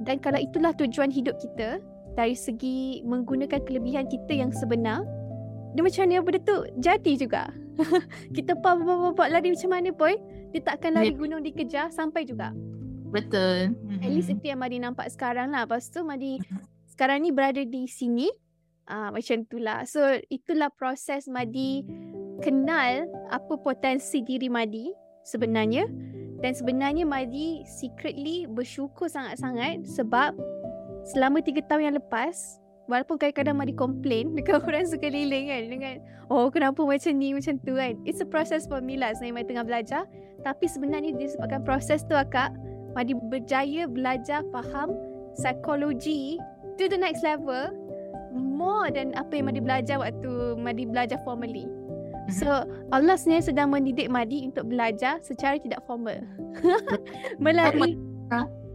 Dan 0.00 0.18
kalau 0.18 0.40
itulah 0.40 0.72
tujuan 0.76 1.12
hidup 1.12 1.36
kita 1.38 1.78
dari 2.16 2.34
segi 2.34 3.04
menggunakan 3.04 3.60
kelebihan 3.64 4.08
kita 4.08 4.32
yang 4.32 4.50
sebenar, 4.50 5.04
dia 5.76 5.82
macam 5.84 6.02
mana 6.08 6.24
benda 6.24 6.40
tu 6.42 6.56
jadi 6.80 7.12
juga. 7.14 7.42
kita 8.36 8.58
pop 8.60 8.80
pop, 8.82 9.14
pop 9.16 9.28
lari 9.28 9.52
macam 9.54 9.70
mana 9.72 9.88
boy, 9.92 10.16
dia 10.52 10.60
takkan 10.60 10.96
lari 10.96 11.12
Ya. 11.12 11.16
gunung 11.16 11.40
dikejar 11.40 11.88
sampai 11.92 12.26
juga. 12.26 12.52
Betul. 13.10 13.74
At 14.00 14.10
least 14.10 14.30
itu 14.30 14.50
yang 14.50 14.60
Madi 14.62 14.78
nampak 14.78 15.10
sekarang 15.10 15.50
lah. 15.50 15.66
Lepas 15.66 15.90
tu 15.90 16.00
Madi 16.02 16.38
sekarang 16.92 17.24
ni 17.24 17.30
berada 17.34 17.60
di 17.60 17.86
sini. 17.86 18.28
Ah 18.86 19.10
macam 19.10 19.42
itulah. 19.46 19.86
So 19.86 20.02
itulah 20.28 20.70
proses 20.74 21.26
Madi 21.26 21.82
kenal 22.40 23.06
apa 23.30 23.54
potensi 23.60 24.22
diri 24.22 24.48
Madi 24.48 24.90
sebenarnya. 25.22 25.86
Dan 26.40 26.56
sebenarnya 26.56 27.04
Madi 27.04 27.62
secretly 27.68 28.48
bersyukur 28.48 29.08
sangat-sangat 29.12 29.84
sebab 29.84 30.32
selama 31.04 31.44
tiga 31.44 31.60
tahun 31.68 31.92
yang 31.92 31.96
lepas 32.00 32.60
Walaupun 32.90 33.22
kadang-kadang 33.22 33.54
Madi 33.54 33.74
komplain 33.78 34.24
dekat 34.36 34.66
orang 34.66 34.82
sekeliling 34.82 35.46
kan 35.46 35.62
dengan 35.70 35.94
oh 36.26 36.50
kenapa 36.50 36.82
macam 36.82 37.14
ni 37.14 37.30
macam 37.30 37.54
tu 37.62 37.78
kan. 37.78 37.94
It's 38.02 38.18
a 38.18 38.26
process 38.26 38.66
for 38.66 38.82
me 38.82 38.98
lah 38.98 39.14
sebenarnya 39.14 39.34
Madi 39.38 39.48
tengah 39.54 39.66
belajar. 39.70 40.02
Tapi 40.42 40.66
sebenarnya 40.66 41.14
disebabkan 41.14 41.62
proses 41.62 42.02
tu 42.02 42.18
akak 42.18 42.50
Madi 42.98 43.14
berjaya 43.14 43.86
belajar 43.86 44.42
faham 44.50 44.90
psikologi 45.38 46.42
to 46.74 46.90
the 46.90 46.98
next 46.98 47.22
level 47.22 47.70
more 48.34 48.90
than 48.90 49.14
apa 49.14 49.38
yang 49.38 49.46
Madi 49.54 49.62
belajar 49.62 50.02
waktu 50.02 50.58
Madi 50.58 50.82
belajar 50.90 51.22
formally. 51.22 51.70
So 52.30 52.64
Allah 52.94 53.14
sebenarnya 53.18 53.44
sedang 53.50 53.68
mendidik 53.74 54.08
Madi 54.08 54.46
untuk 54.46 54.70
belajar 54.70 55.18
secara 55.20 55.58
tidak 55.58 55.82
formal. 55.84 56.22
melalui 57.44 57.98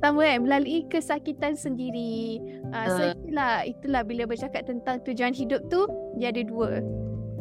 sama 0.04 0.22
kan 0.28 0.44
melalui 0.44 0.86
kesakitan 0.92 1.58
sendiri. 1.58 2.38
Uh, 2.70 2.88
so 2.92 3.02
Betul. 3.02 3.10
itulah 3.16 3.54
itulah 3.66 4.02
bila 4.06 4.24
bercakap 4.30 4.68
tentang 4.68 5.02
tujuan 5.08 5.34
hidup 5.34 5.64
tu 5.72 5.88
dia 6.20 6.30
ada 6.30 6.44
dua. 6.46 6.84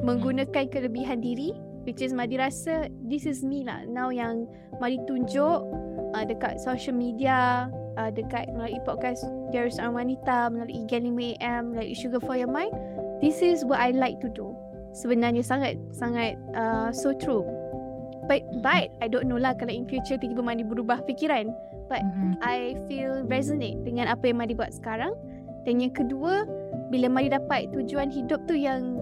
Menggunakan 0.00 0.70
kelebihan 0.70 1.20
diri 1.20 1.52
which 1.84 2.00
is 2.00 2.16
Madi 2.16 2.40
rasa 2.40 2.88
this 3.04 3.28
is 3.28 3.44
me 3.44 3.62
lah 3.62 3.84
now 3.84 4.08
yang 4.08 4.48
Madi 4.80 4.96
tunjuk 5.04 5.60
uh, 6.16 6.24
dekat 6.24 6.56
social 6.58 6.96
media 6.96 7.68
uh, 8.00 8.10
dekat 8.10 8.48
melalui 8.56 8.80
podcast 8.82 9.22
Seorang 9.52 9.94
Wanita 9.94 10.50
melalui 10.50 10.82
Gen 10.90 11.14
5am 11.14 11.76
melalui 11.76 11.94
Sugar 11.94 12.18
for 12.24 12.34
Your 12.34 12.50
Mind 12.50 12.72
this 13.20 13.44
is 13.44 13.62
what 13.62 13.78
I 13.78 13.92
like 13.92 14.18
to 14.24 14.32
do 14.32 14.56
sebenarnya 14.94 15.42
sangat 15.42 15.74
sangat 15.90 16.38
uh, 16.54 16.94
so 16.94 17.10
true 17.18 17.42
but 18.30 18.40
but 18.62 18.88
I 19.02 19.10
don't 19.10 19.26
know 19.26 19.36
lah 19.36 19.52
kalau 19.58 19.74
in 19.74 19.84
future 19.84 20.16
tiba-tiba 20.16 20.40
Madi 20.40 20.64
berubah 20.64 21.02
fikiran 21.04 21.50
Mhm. 21.92 22.40
I 22.40 22.74
feel 22.88 23.22
resonate 23.28 23.76
dengan 23.84 24.08
apa 24.08 24.26
yang 24.26 24.40
Madi 24.40 24.56
buat 24.56 24.72
sekarang. 24.72 25.12
Dan 25.64 25.80
yang 25.80 25.92
kedua, 25.92 26.48
bila 26.88 27.06
Madi 27.06 27.30
dapat 27.30 27.70
tujuan 27.70 28.08
hidup 28.10 28.40
tu 28.48 28.56
yang 28.56 28.98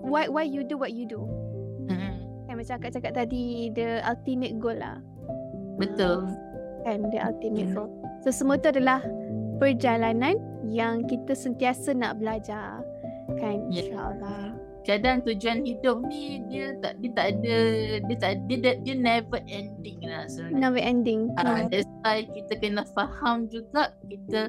why 0.00 0.30
why 0.30 0.46
you 0.46 0.62
do 0.62 0.78
what 0.78 0.94
you 0.94 1.04
do. 1.04 1.26
Mhm. 1.90 2.46
Kan 2.46 2.54
macam 2.56 2.74
akak 2.78 2.94
cakap 2.94 3.12
tadi 3.14 3.74
the 3.74 4.00
ultimate 4.06 4.56
goal 4.58 4.74
lah. 4.74 4.98
Betul. 5.76 6.30
Kan 6.86 7.10
the 7.10 7.20
ultimate 7.20 7.74
goal. 7.74 7.90
So 8.22 8.32
semua 8.32 8.56
tu 8.56 8.70
adalah 8.70 9.02
perjalanan 9.58 10.38
yang 10.64 11.04
kita 11.04 11.34
sentiasa 11.34 11.92
nak 11.92 12.22
belajar. 12.22 12.80
Kan 13.36 13.70
Ya. 13.70 13.86
insya-Allah. 13.86 14.56
Kadang 14.88 15.20
tujuan 15.28 15.60
hidup 15.68 16.00
ni 16.08 16.40
dia 16.48 16.72
tak 16.80 16.96
dia 17.04 17.10
tak 17.12 17.26
ada 17.36 17.56
dia 18.00 18.16
tak 18.16 18.32
dia 18.48 18.56
dia, 18.64 18.72
dia 18.80 18.96
never 18.96 19.40
ending 19.44 20.00
lah 20.02 20.24
sebenarnya. 20.26 20.56
Never 20.56 20.80
ending. 20.80 21.20
Uh, 21.36 21.68
that's 21.68 21.88
why 22.00 22.24
kita 22.24 22.52
kena 22.56 22.82
faham 22.96 23.44
juga 23.52 23.92
kita 24.08 24.48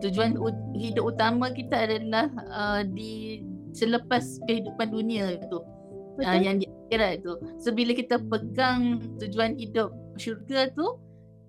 tujuan 0.00 0.40
hidup 0.72 1.12
utama 1.12 1.52
kita 1.52 1.84
adalah 1.84 2.32
uh, 2.48 2.80
di 2.86 3.44
selepas 3.76 4.40
kehidupan 4.48 4.88
dunia 4.88 5.36
tu. 5.52 5.60
Uh, 6.18 6.24
Betul? 6.24 6.42
yang 6.42 6.56
di 6.58 6.66
akhirat 6.88 7.14
tu. 7.22 7.34
So 7.60 7.68
bila 7.70 7.92
kita 7.94 8.18
pegang 8.24 9.04
tujuan 9.20 9.54
hidup 9.60 9.92
syurga 10.16 10.72
tu 10.74 10.98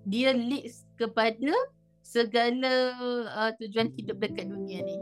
dia 0.06 0.36
leads 0.36 0.84
kepada 1.00 1.50
segala 2.04 2.72
uh, 3.32 3.50
tujuan 3.58 3.90
hidup 3.96 4.20
dekat 4.20 4.44
dunia 4.46 4.84
ni. 4.84 4.96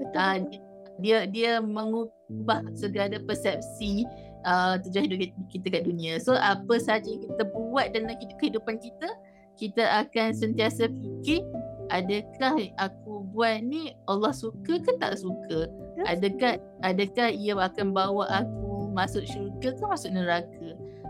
Betul. 0.00 0.54
Uh, 0.54 0.69
dia 1.00 1.24
dia 1.26 1.58
mengubah 1.58 2.62
segala 2.76 3.16
persepsi 3.24 4.04
uh, 4.44 4.76
tujuan 4.86 5.08
hidup 5.08 5.32
kita- 5.48 5.72
kat 5.72 5.82
dunia. 5.84 6.20
So 6.20 6.36
apa 6.36 6.76
saja 6.78 7.04
yang 7.04 7.24
kita 7.24 7.42
buat 7.50 7.92
dalam 7.92 8.12
hidup 8.14 8.36
kehidupan 8.38 8.76
kita, 8.78 9.08
kita 9.56 9.84
akan 10.06 10.32
sentiasa 10.32 10.88
fikir 10.88 11.44
adakah 11.90 12.54
aku 12.78 13.26
buat 13.34 13.60
ni 13.66 13.92
Allah 14.06 14.32
suka 14.32 14.78
ke 14.78 14.92
tak 15.02 15.18
suka? 15.18 15.66
Adakah 16.06 16.56
adakah 16.80 17.28
ia 17.28 17.58
akan 17.58 17.92
bawa 17.92 18.24
aku 18.30 18.88
masuk 18.94 19.26
syurga 19.26 19.74
ke 19.74 19.82
masuk 19.84 20.10
neraka? 20.14 20.68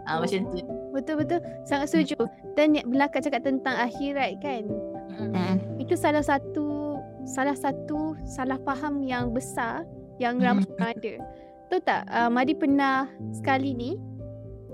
Ah 0.08 0.18
Oh. 0.18 0.24
macam 0.24 0.48
tu. 0.50 0.64
Betul 0.90 1.14
betul. 1.22 1.40
Sangat 1.68 1.92
setuju. 1.92 2.18
Dan 2.58 2.74
akak 2.98 3.22
cakap 3.22 3.46
tentang 3.46 3.76
akhirat 3.78 4.40
kan, 4.42 4.64
Mm. 5.20 5.76
itu 5.78 5.94
salah 5.94 6.24
satu 6.24 6.69
salah 7.30 7.54
satu 7.54 8.18
salah 8.26 8.58
faham 8.66 9.06
yang 9.06 9.30
besar 9.30 9.86
yang 10.18 10.42
Hmm. 10.42 10.60
ramai 10.60 10.66
orang 10.74 10.92
ada. 10.98 11.14
tahu 11.70 11.80
tak 11.86 12.02
uh, 12.10 12.26
Madi 12.26 12.54
pernah 12.58 13.06
sekali 13.30 13.70
ni 13.72 13.94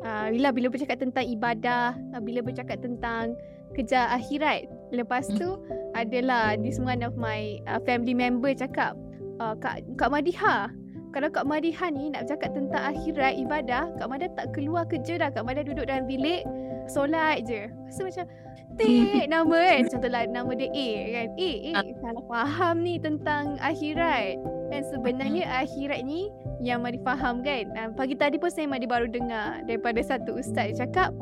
uh, 0.00 0.32
bila 0.32 0.48
bila 0.56 0.72
bercakap 0.72 0.96
tentang 0.96 1.28
ibadah, 1.28 1.92
uh, 2.16 2.22
bila 2.24 2.40
bercakap 2.40 2.80
tentang 2.80 3.36
kejar 3.76 4.08
akhirat. 4.16 4.64
Lepas 4.96 5.28
tu 5.36 5.60
adalah 5.92 6.56
this 6.56 6.80
one 6.80 7.04
of 7.04 7.12
my 7.20 7.60
uh, 7.68 7.76
family 7.84 8.16
member 8.16 8.56
cakap 8.56 8.96
uh, 9.36 9.52
Kak 9.60 9.84
Kak 10.00 10.08
Madiha 10.08 10.72
kalau 11.16 11.32
Kak 11.32 11.48
Madiha 11.48 11.88
ni 11.88 12.12
nak 12.12 12.28
cakap 12.28 12.52
tentang 12.52 12.92
akhirat 12.92 13.40
ibadah, 13.40 13.88
Kak 13.96 14.04
Madiha 14.04 14.36
tak 14.36 14.52
keluar 14.52 14.84
kerja 14.84 15.16
dah. 15.16 15.32
Kak 15.32 15.48
Madiha 15.48 15.64
duduk 15.64 15.88
dalam 15.88 16.04
bilik, 16.04 16.44
solat 16.92 17.40
je. 17.48 17.72
So 17.88 18.04
macam, 18.04 18.28
Tik 18.74 19.26
nama 19.32 19.56
kan. 19.56 19.82
Contohlah 19.86 20.26
nama 20.26 20.50
dia 20.58 20.68
A 20.68 20.88
kan. 21.14 21.28
A, 21.38 21.50
A. 21.70 21.72
Salah 22.02 22.24
faham 22.26 22.82
ni 22.82 22.98
tentang 22.98 23.54
akhirat. 23.62 24.42
Dan 24.74 24.82
sebenarnya 24.90 25.46
akhirat 25.62 26.02
ni 26.02 26.26
yang 26.58 26.82
Madi 26.82 26.98
faham 27.06 27.46
kan. 27.46 27.94
Pagi 27.94 28.18
tadi 28.18 28.36
pun 28.42 28.50
saya 28.50 28.66
Madi 28.66 28.90
baru 28.90 29.06
dengar 29.06 29.62
daripada 29.70 30.02
satu 30.02 30.42
ustaz 30.42 30.74
cakap, 30.74 31.14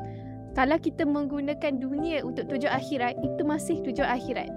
kalau 0.54 0.78
kita 0.78 1.04
menggunakan 1.04 1.82
dunia 1.82 2.22
untuk 2.22 2.46
tujuan 2.46 2.72
akhirat, 2.72 3.18
itu 3.20 3.42
masih 3.42 3.82
tujuan 3.84 4.08
akhirat. 4.08 4.48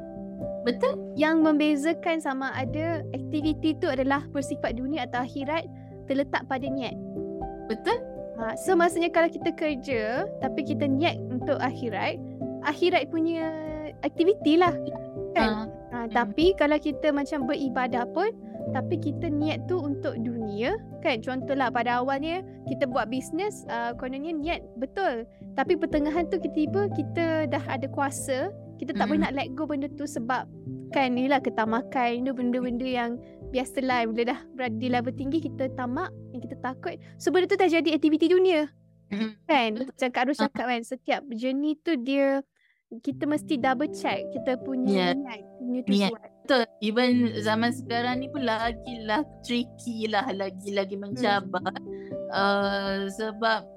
Betul. 0.61 0.99
Yang 1.15 1.35
membezakan 1.47 2.19
sama 2.19 2.51
ada 2.53 2.99
aktiviti 3.15 3.73
tu 3.79 3.87
adalah 3.87 4.23
bersifat 4.29 4.75
dunia 4.75 5.07
atau 5.07 5.23
akhirat 5.23 5.63
terletak 6.05 6.43
pada 6.45 6.67
niat. 6.67 6.93
Betul. 7.71 7.97
Ha, 8.37 8.53
so 8.53 8.77
maksudnya 8.77 9.09
kalau 9.09 9.31
kita 9.31 9.49
kerja 9.57 10.29
tapi 10.43 10.61
kita 10.61 10.85
niat 10.85 11.17
untuk 11.31 11.57
akhirat, 11.57 12.21
akhirat 12.67 13.07
punya 13.09 13.47
aktiviti 14.03 14.59
lah. 14.59 14.75
Kan? 15.33 15.49
Ha. 15.49 15.63
Ha, 15.87 15.97
tapi 16.11 16.51
kalau 16.59 16.75
kita 16.75 17.15
macam 17.15 17.47
beribadah 17.47 18.03
pun 18.11 18.27
tapi 18.75 18.99
kita 18.99 19.31
niat 19.31 19.63
tu 19.71 19.79
untuk 19.79 20.19
dunia 20.19 20.75
kan? 20.99 21.23
Contohlah 21.23 21.71
pada 21.71 22.03
awalnya 22.03 22.43
kita 22.67 22.83
buat 22.83 23.07
bisnes 23.07 23.63
uh, 23.71 23.95
kononnya 23.95 24.35
niat 24.35 24.61
betul. 24.75 25.23
Tapi 25.55 25.79
pertengahan 25.79 26.27
tu 26.27 26.35
kita 26.43 26.67
tiba 26.67 26.81
kita 26.91 27.47
dah 27.47 27.63
ada 27.71 27.87
kuasa 27.87 28.51
kita 28.77 28.93
tak 28.93 29.09
boleh 29.09 29.25
nak 29.25 29.33
let 29.33 29.49
go 29.57 29.65
benda 29.65 29.89
tu 29.97 30.05
sebab 30.05 30.45
kan 30.93 31.09
ni 31.17 31.25
lah 31.25 31.41
ketamakan 31.41 32.21
ni 32.21 32.29
benda-benda 32.29 32.85
yang 32.85 33.17
biasalah. 33.49 34.05
Bila 34.11 34.35
dah 34.35 34.39
berada 34.53 34.75
di 34.75 34.87
level 34.91 35.15
tinggi 35.15 35.39
kita 35.39 35.71
tamak 35.79 36.11
yang 36.35 36.43
kita 36.43 36.59
takut 36.59 36.99
so 37.15 37.31
benda 37.31 37.47
tu 37.47 37.55
tak 37.55 37.71
jadi 37.71 37.95
aktiviti 37.95 38.27
dunia. 38.27 38.67
Kan? 39.47 39.79
Macam 39.79 40.09
Kak 40.11 40.23
Arus 40.27 40.43
cakap 40.43 40.67
kan 40.67 40.83
setiap 40.83 41.23
journey 41.31 41.79
tu 41.79 41.95
dia 41.95 42.43
kita 43.03 43.27
mesti 43.27 43.59
double 43.59 43.91
check 43.91 44.23
kita 44.31 44.55
punya 44.63 45.11
yeah. 45.11 45.15
niat 45.15 45.41
punya 45.59 45.81
tujuan 45.87 46.11
yeah. 46.15 46.35
Betul. 46.47 46.63
Even 46.79 47.35
zaman 47.43 47.75
sekarang 47.75 48.23
ni 48.23 48.31
pun 48.31 48.47
lagi 48.47 49.03
lah 49.03 49.19
tricky 49.43 50.07
lah. 50.07 50.23
Lagi-lagi 50.31 50.95
mencabar. 50.95 51.75
Hmm. 51.75 52.31
Uh, 52.31 53.11
sebab 53.19 53.67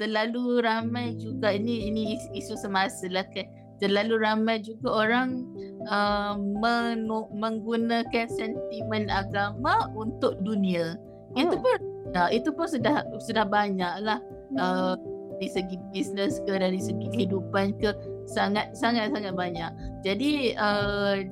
terlalu 0.00 0.64
ramai 0.64 1.12
juga. 1.20 1.52
Ini 1.52 1.92
ini 1.92 2.16
isu 2.32 2.56
semasa 2.56 3.04
lah 3.12 3.28
kan 3.36 3.44
terlalu 3.84 4.24
ramai 4.24 4.64
juga 4.64 5.04
orang 5.04 5.44
uh, 5.92 6.40
men- 6.40 7.04
menggunakan 7.36 8.26
sentimen 8.32 9.12
agama 9.12 9.92
untuk 9.92 10.40
dunia. 10.40 10.96
Oh. 11.36 11.44
Itu 11.44 11.56
pun 11.60 11.78
ya, 12.16 12.32
itu 12.32 12.48
pun 12.48 12.64
sudah 12.64 13.04
sudah 13.20 13.44
banyaklah 13.44 14.24
uh, 14.56 14.96
di 15.36 15.52
segi 15.52 15.76
bisnes 15.92 16.40
ke 16.48 16.56
dari 16.56 16.80
segi 16.80 17.12
kehidupan 17.12 17.76
ke 17.76 17.92
sangat 18.26 18.74
sangat 18.76 19.14
sangat 19.14 19.32
banyak. 19.34 19.70
Jadi 20.02 20.54
uh, 20.58 21.22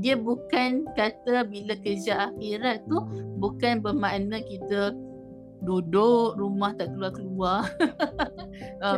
dia 0.00 0.14
bukan 0.16 0.84
kata 0.92 1.48
bila 1.48 1.76
kerja 1.80 2.32
akhirat 2.32 2.84
tu 2.88 3.00
bukan 3.40 3.80
bermakna 3.80 4.40
kita 4.44 4.92
duduk 5.62 6.34
rumah 6.36 6.74
tak 6.74 6.90
keluar-keluar. 6.92 7.62
uh, 8.84 8.96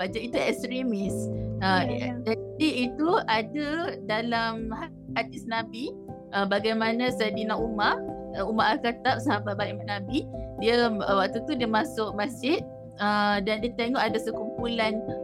baca 0.00 0.18
itu 0.18 0.34
ekstremis. 0.34 1.14
Uh, 1.60 1.84
yeah, 1.86 2.16
yeah. 2.16 2.16
Jadi 2.24 2.68
itu 2.88 3.08
ada 3.28 3.98
dalam 4.08 4.72
hadis 5.14 5.44
Nabi 5.44 5.92
uh, 6.34 6.46
bagaimana 6.48 7.12
Saidina 7.14 7.54
Umar 7.54 8.00
uh, 8.34 8.44
Umar 8.44 8.76
Al-Khattab 8.76 9.22
sahabat 9.22 9.54
baik 9.56 9.78
Nabi 9.86 10.26
dia 10.58 10.90
uh, 10.90 11.16
waktu 11.16 11.40
tu 11.46 11.54
dia 11.54 11.70
masuk 11.70 12.12
masjid 12.18 12.60
uh, 12.98 13.38
dan 13.42 13.62
dia 13.62 13.72
tengok 13.78 14.02
ada 14.02 14.18
sekumpulan 14.18 14.53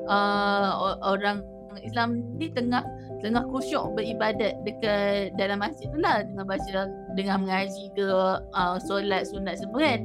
uh, 0.09 0.99
orang 1.01 1.43
Islam 1.79 2.27
di 2.37 2.51
tengah 2.51 2.83
tengah 3.21 3.45
khusyuk 3.53 3.95
beribadat 3.95 4.59
dekat 4.67 5.37
dalam 5.37 5.63
masjid 5.63 5.87
tu 5.93 5.99
lah. 6.01 6.25
Dengan 6.27 6.45
baca 6.49 6.81
dengan 7.15 7.37
mengaji 7.47 7.85
ke 7.95 8.09
uh, 8.55 8.77
solat 8.83 9.29
sunat 9.31 9.61
semua 9.61 9.81
kan. 9.95 10.01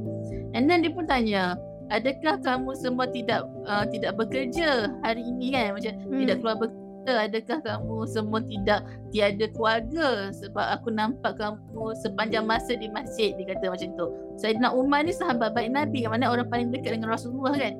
And 0.54 0.70
then 0.70 0.84
dia 0.84 0.92
pun 0.92 1.08
tanya 1.08 1.58
adakah 1.90 2.40
kamu 2.42 2.70
semua 2.78 3.06
tidak 3.10 3.46
uh, 3.66 3.84
tidak 3.88 4.14
bekerja 4.16 4.90
hari 5.02 5.22
ini 5.26 5.52
kan? 5.54 5.74
Macam 5.74 5.92
hmm. 5.96 6.20
tidak 6.24 6.36
keluar 6.42 6.56
bekerja. 6.60 6.84
Adakah 7.06 7.62
kamu 7.62 7.96
semua 8.10 8.42
tidak 8.42 8.80
tiada 9.14 9.46
keluarga? 9.54 10.34
Sebab 10.34 10.66
aku 10.74 10.90
nampak 10.90 11.38
kamu 11.38 11.94
sepanjang 12.02 12.42
masa 12.50 12.74
di 12.74 12.90
masjid 12.90 13.30
dia 13.38 13.54
kata 13.54 13.70
macam 13.70 13.88
tu. 13.94 14.06
Saidina 14.42 14.74
Umar 14.74 15.06
ni 15.06 15.14
sahabat 15.14 15.54
baik 15.54 15.70
Nabi 15.70 16.02
kan 16.02 16.18
mana 16.18 16.34
orang 16.34 16.50
paling 16.50 16.74
dekat 16.74 16.98
dengan 16.98 17.14
Rasulullah 17.14 17.54
kan 17.54 17.78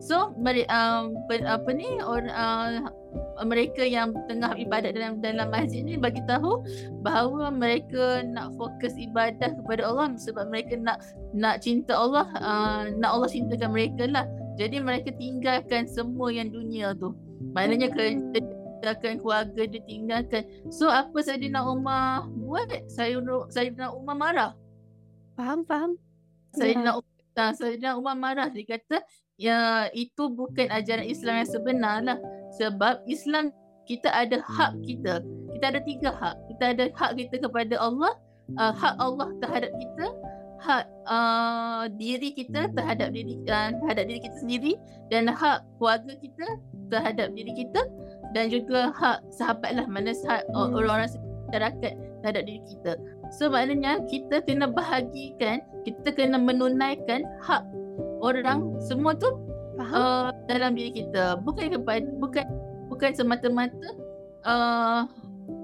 so 0.00 0.32
um, 0.36 1.02
apa 1.28 1.70
ni 1.72 2.00
orang 2.02 2.30
uh, 2.32 3.44
mereka 3.44 3.84
yang 3.84 4.12
tengah 4.28 4.56
ibadat 4.56 4.96
dalam 4.96 5.20
dalam 5.20 5.48
masjid 5.52 5.84
ni 5.84 5.96
bagi 5.96 6.20
tahu 6.24 6.64
bahawa 7.04 7.52
mereka 7.52 8.24
nak 8.24 8.52
fokus 8.56 8.92
ibadah 8.96 9.52
kepada 9.62 9.82
Allah 9.84 10.16
sebab 10.16 10.48
mereka 10.48 10.76
nak 10.76 11.00
nak 11.32 11.60
cinta 11.60 11.96
Allah 11.96 12.28
uh, 12.40 12.88
nak 12.96 13.10
Allah 13.16 13.28
cintakan 13.28 13.72
mereka 13.72 14.08
lah. 14.08 14.24
Jadi 14.56 14.80
mereka 14.80 15.12
tinggalkan 15.12 15.84
semua 15.84 16.32
yang 16.32 16.48
dunia 16.48 16.96
tu. 16.96 17.12
Maknanya 17.52 17.92
kerja 17.92 18.16
tinggalkan 18.32 19.20
keluarga 19.20 19.62
dia 19.68 19.82
tinggalkan. 19.84 20.48
So 20.72 20.88
apa 20.88 21.20
Saidina 21.20 21.60
Umar 21.60 22.24
buat? 22.40 22.72
Saya 22.88 23.20
Saidina 23.52 23.92
Umar 23.92 24.16
marah. 24.16 24.52
Faham 25.36 25.60
faham. 25.68 26.00
Saidina 26.56 26.96
ya. 26.96 27.00
Umar 27.00 27.50
Saidina 27.52 27.90
Umar 28.00 28.16
marah 28.16 28.48
dia 28.48 28.64
kata 28.64 29.04
ya 29.36 29.88
itu 29.92 30.32
bukan 30.32 30.68
ajaran 30.72 31.06
Islam 31.06 31.44
yang 31.44 31.50
sebenar 31.50 31.96
lah 32.04 32.18
sebab 32.56 33.04
Islam 33.08 33.52
kita 33.86 34.10
ada 34.10 34.42
hak 34.42 34.82
kita. 34.82 35.22
Kita 35.56 35.64
ada 35.72 35.80
tiga 35.86 36.10
hak. 36.10 36.34
Kita 36.50 36.64
ada 36.74 36.84
hak 36.90 37.10
kita 37.16 37.36
kepada 37.38 37.78
Allah 37.78 38.12
uh, 38.58 38.72
hak 38.74 38.94
Allah 38.98 39.28
terhadap 39.38 39.72
kita 39.78 40.06
hak 40.56 40.84
uh, 41.04 41.84
diri 42.00 42.32
kita 42.32 42.72
terhadap 42.72 43.12
diri 43.12 43.36
uh, 43.46 43.70
terhadap 43.84 44.04
diri 44.08 44.20
kita 44.24 44.36
sendiri 44.40 44.72
dan 45.12 45.28
hak 45.28 45.62
keluarga 45.76 46.16
kita 46.16 46.46
terhadap 46.88 47.28
diri 47.36 47.52
kita 47.52 47.84
dan 48.32 48.48
juga 48.48 48.90
hak 48.96 49.20
sahabat 49.36 49.76
lah 49.76 49.86
mana 49.86 50.16
hak 50.16 50.42
orang-orang 50.56 51.12
masyarakat 51.46 51.92
terhadap 52.24 52.42
diri 52.48 52.62
kita. 52.66 52.92
So 53.36 53.52
maknanya 53.52 54.02
kita 54.08 54.42
kena 54.42 54.70
bahagikan 54.70 55.62
kita 55.84 56.10
kena 56.14 56.40
menunaikan 56.40 57.22
hak 57.44 57.62
orang 58.26 58.74
semua 58.82 59.14
tu 59.14 59.30
uh, 59.78 60.34
dalam 60.50 60.74
diri 60.74 61.04
kita. 61.04 61.38
Bukan 61.46 61.78
kepada 61.78 62.06
bukan 62.18 62.46
bukan 62.90 63.10
semata-mata 63.14 63.88
uh, 64.46 65.06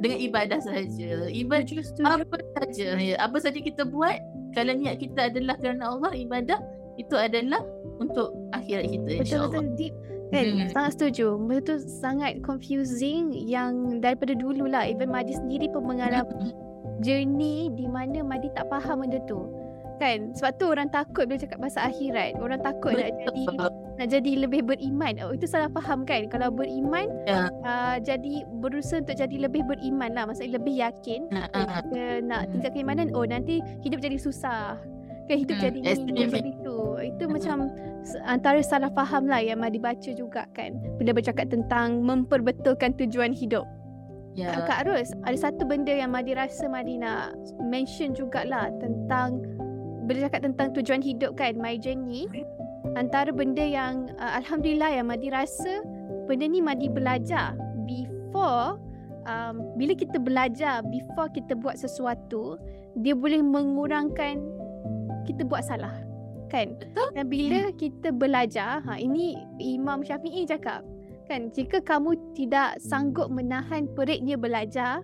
dengan 0.02 0.18
ibadah 0.18 0.60
saja 0.62 1.26
ibadah 1.30 1.82
apa 2.06 2.36
saja 2.58 2.98
ya 2.98 3.16
apa 3.18 3.38
saja 3.38 3.58
kita 3.58 3.82
buat 3.86 4.18
kalau 4.54 4.74
niat 4.74 4.98
kita 5.02 5.32
adalah 5.32 5.58
kerana 5.58 5.94
Allah 5.96 6.12
ibadah 6.14 6.58
itu 7.00 7.14
adalah 7.16 7.62
untuk 7.98 8.34
akhirat 8.52 8.90
kita 8.90 9.10
insyaallah 9.22 9.50
betul 9.50 9.68
deep. 9.78 9.94
Kan? 10.32 10.48
Hmm. 10.48 10.68
sangat 10.72 10.92
setuju. 10.96 11.26
Betul 11.44 11.78
sangat 11.84 12.40
confusing 12.40 13.36
yang 13.36 14.00
daripada 14.00 14.32
dulu 14.32 14.64
lah 14.64 14.88
even 14.88 15.12
Madi 15.12 15.36
sendiri 15.36 15.68
pun 15.68 15.84
mengalami 15.84 16.52
hmm. 16.52 17.04
journey 17.04 17.68
di 17.76 17.84
mana 17.84 18.24
Madi 18.24 18.48
tak 18.56 18.64
faham 18.72 19.04
benda 19.04 19.20
tu 19.28 19.44
kan? 20.02 20.34
Sebab 20.34 20.52
tu 20.58 20.66
orang 20.66 20.90
takut 20.90 21.30
bila 21.30 21.38
cakap 21.38 21.62
pasal 21.62 21.94
akhirat. 21.94 22.34
Orang 22.42 22.58
takut 22.58 22.98
nak 22.98 23.14
jadi 23.22 23.44
nak 23.94 24.08
jadi 24.10 24.32
lebih 24.42 24.66
beriman. 24.66 25.14
Oh, 25.22 25.30
itu 25.30 25.46
salah 25.46 25.70
faham 25.70 26.02
kan? 26.02 26.26
Kalau 26.26 26.50
beriman 26.50 27.06
yeah. 27.30 27.46
uh, 27.62 27.96
jadi 28.02 28.42
berusaha 28.58 28.98
untuk 28.98 29.14
jadi 29.14 29.46
lebih 29.46 29.62
beriman 29.62 30.10
lah. 30.10 30.26
Maksudnya 30.26 30.58
lebih 30.58 30.74
yakin 30.82 31.30
uh, 31.30 31.46
uh, 31.54 32.18
nak 32.26 32.50
tingkat 32.50 32.74
keimanan 32.74 33.14
oh 33.14 33.22
nanti 33.22 33.62
hidup 33.86 34.02
jadi 34.02 34.18
susah. 34.18 34.74
Kan? 35.30 35.36
Hidup 35.38 35.54
uh, 35.54 35.62
jadi 35.70 35.78
ini 35.78 36.26
jadi 36.26 36.50
itu. 36.50 36.78
Itu 37.14 37.24
uh, 37.24 37.30
macam 37.30 37.70
antara 38.26 38.58
salah 38.66 38.90
faham 38.90 39.30
lah 39.30 39.38
yang 39.38 39.62
Madi 39.62 39.78
baca 39.78 40.10
juga 40.10 40.50
kan? 40.50 40.74
Bila 40.98 41.14
bercakap 41.14 41.46
tentang 41.46 42.02
memperbetulkan 42.02 42.98
tujuan 42.98 43.30
hidup. 43.30 43.62
Yeah. 44.32 44.64
Kak 44.64 44.88
Arus, 44.88 45.12
ada 45.28 45.36
satu 45.36 45.68
benda 45.68 45.92
yang 45.92 46.16
Madi 46.16 46.32
rasa 46.32 46.64
Madi 46.64 46.96
nak 46.96 47.36
mention 47.60 48.16
jugalah 48.16 48.72
tentang 48.80 49.44
bila 50.06 50.26
cakap 50.28 50.50
tentang 50.50 50.68
tujuan 50.74 51.02
hidup 51.02 51.38
kan 51.38 51.54
my 51.58 51.78
journey 51.78 52.26
antara 52.98 53.30
benda 53.30 53.62
yang 53.62 54.10
uh, 54.18 54.32
alhamdulillah 54.42 54.90
yang 54.90 55.06
Madi 55.08 55.30
rasa 55.30 55.82
benda 56.26 56.46
ni 56.46 56.58
Madi 56.58 56.90
belajar 56.90 57.54
before 57.86 58.78
um, 59.26 59.62
bila 59.78 59.94
kita 59.94 60.18
belajar 60.18 60.82
before 60.90 61.30
kita 61.30 61.54
buat 61.54 61.78
sesuatu 61.78 62.58
dia 62.98 63.16
boleh 63.16 63.40
mengurangkan 63.40 64.42
kita 65.24 65.46
buat 65.46 65.62
salah. 65.64 65.94
Kan? 66.52 66.76
Betul. 66.76 67.08
Dan 67.16 67.26
bila 67.32 67.62
kita 67.72 68.12
belajar, 68.12 68.84
ha 68.84 69.00
ini 69.00 69.40
Imam 69.56 70.04
Syafi'i 70.04 70.44
cakap, 70.44 70.84
kan 71.24 71.48
jika 71.54 71.80
kamu 71.80 72.18
tidak 72.36 72.76
sanggup 72.82 73.32
menahan 73.32 73.88
peritnya 73.96 74.36
belajar, 74.36 75.00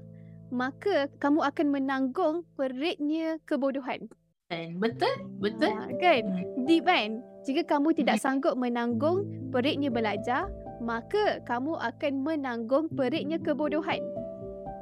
maka 0.52 1.08
kamu 1.20 1.40
akan 1.40 1.66
menanggung 1.72 2.37
peritnya 2.52 3.40
kebodohan. 3.48 4.12
Kan? 4.48 4.80
Betul? 4.80 5.12
Betul? 5.44 5.76
Ha, 5.76 5.92
kan? 6.00 6.24
Deep 6.64 6.88
kan? 6.88 7.20
Jika 7.44 7.68
kamu 7.68 7.92
tidak 7.92 8.16
Hmm. 8.16 8.24
sanggup 8.24 8.56
menanggung 8.56 9.28
peritnya 9.52 9.92
belajar, 9.92 10.48
maka 10.80 11.44
kamu 11.44 11.76
akan 11.76 12.12
menanggung 12.24 12.88
peritnya 12.96 13.37
kebodohan. 13.37 14.00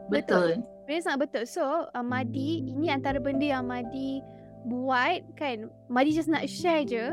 Betul. 0.06 0.62
Benda 0.86 1.02
sangat 1.02 1.20
betul. 1.26 1.44
So, 1.50 1.66
uh, 1.66 2.06
Madi, 2.06 2.62
ini 2.62 2.94
antara 2.94 3.18
benda 3.18 3.42
yang 3.42 3.66
Madi 3.66 4.22
buat 4.70 5.26
kan. 5.34 5.66
Madi 5.90 6.14
just 6.14 6.30
nak 6.30 6.46
share 6.46 6.86
je. 6.86 7.10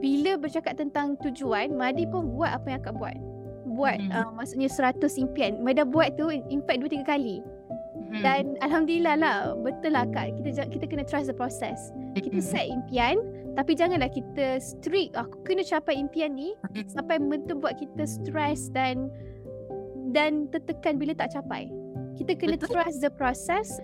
Bila 0.00 0.40
bercakap 0.40 0.80
tentang 0.80 1.20
tujuan, 1.20 1.76
Madi 1.76 2.08
pun 2.08 2.32
buat 2.32 2.48
apa 2.48 2.64
yang 2.72 2.80
akak 2.80 2.96
buat. 2.96 3.16
Buat 3.76 4.00
Mhm. 4.00 4.08
uh, 4.08 4.28
maksudnya 4.32 4.72
100 4.72 5.20
impian. 5.20 5.60
Madi 5.60 5.84
dah 5.84 5.88
buat 5.88 6.16
tu 6.16 6.32
in 6.32 6.64
fact 6.64 6.80
2-3 6.80 7.04
kali. 7.04 7.44
Hmm. 8.12 8.20
Dan 8.20 8.42
Alhamdulillah 8.60 9.16
lah, 9.16 9.36
betul 9.56 9.96
lah 9.96 10.04
Kak. 10.12 10.36
Kita, 10.36 10.68
kita 10.68 10.84
kena 10.84 11.04
trust 11.08 11.32
the 11.32 11.36
process. 11.36 11.88
Kita 12.12 12.28
Hmm. 12.28 12.44
set 12.44 12.66
impian, 12.68 13.16
tapi 13.56 13.72
janganlah 13.72 14.12
kita 14.12 14.60
strict. 14.60 15.16
Aku 15.16 15.40
kena 15.48 15.64
capai 15.64 15.96
impian 15.96 16.36
ni 16.36 16.52
Hmm. 16.76 16.84
sampai 16.92 17.16
betul 17.16 17.56
buat 17.64 17.80
kita 17.80 18.04
stress 18.04 18.68
dan 18.68 19.08
dan 20.12 20.52
tertekan 20.52 21.00
bila 21.00 21.16
tak 21.16 21.32
capai. 21.32 21.72
Kita 22.20 22.36
kena 22.36 22.60
Betul. 22.60 22.76
trust 22.76 23.00
the 23.00 23.08
process. 23.08 23.80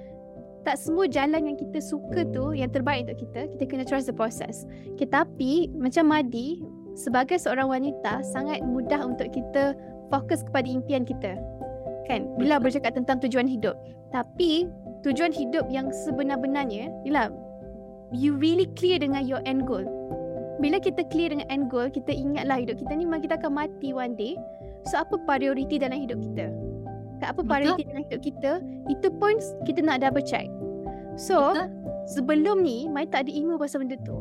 Tak 0.68 0.76
semua 0.76 1.08
jalan 1.08 1.48
yang 1.48 1.56
kita 1.56 1.80
suka 1.80 2.28
tu 2.28 2.52
yang 2.52 2.68
terbaik 2.68 3.08
untuk 3.08 3.24
kita. 3.24 3.48
Kita 3.56 3.64
kena 3.64 3.84
trust 3.88 4.12
the 4.12 4.12
process. 4.12 4.68
Okay, 4.92 5.08
tapi 5.08 5.72
macam 5.72 6.12
Madi 6.12 6.60
sebagai 6.92 7.40
seorang 7.40 7.72
wanita 7.72 8.20
sangat 8.20 8.60
mudah 8.60 9.00
untuk 9.00 9.32
kita 9.32 9.72
fokus 10.12 10.44
kepada 10.44 10.68
impian 10.68 11.08
kita. 11.08 11.40
Kan? 12.08 12.26
Bila 12.40 12.56
bercakap 12.58 12.96
tentang 12.96 13.20
tujuan 13.20 13.44
hidup. 13.44 13.76
Tapi 14.10 14.66
tujuan 15.04 15.30
hidup 15.30 15.68
yang 15.68 15.92
sebenar-benarnya 15.92 16.88
ialah 17.04 17.28
you 18.10 18.34
really 18.40 18.66
clear 18.74 18.96
dengan 18.96 19.28
your 19.28 19.44
end 19.44 19.68
goal. 19.68 19.84
Bila 20.58 20.82
kita 20.82 21.06
clear 21.12 21.30
dengan 21.30 21.46
end 21.52 21.70
goal, 21.70 21.86
kita 21.86 22.10
ingatlah 22.10 22.58
hidup 22.58 22.80
kita 22.82 22.92
ni 22.98 23.06
memang 23.06 23.22
kita 23.22 23.38
akan 23.38 23.52
mati 23.54 23.94
one 23.94 24.18
day. 24.18 24.34
So 24.88 24.98
apa 24.98 25.20
priority 25.22 25.78
dalam 25.78 26.02
hidup 26.02 26.18
kita? 26.18 26.50
Apa 27.22 27.42
priority 27.42 27.86
dalam 27.86 28.02
hidup 28.06 28.20
kita? 28.22 28.52
Itu 28.86 29.10
pun 29.18 29.38
kita 29.66 29.82
nak 29.82 30.02
double 30.02 30.22
check. 30.22 30.46
So, 31.18 31.50
Betul. 31.50 31.66
sebelum 32.06 32.62
ni 32.62 32.86
Mai 32.86 33.10
tak 33.10 33.26
ada 33.26 33.30
ilmu 33.34 33.58
pasal 33.58 33.82
benda 33.82 33.98
tu. 34.06 34.14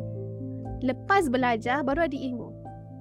Lepas 0.81 1.29
belajar 1.29 1.85
baru 1.85 2.09
ada 2.09 2.17
ilmu. 2.17 2.49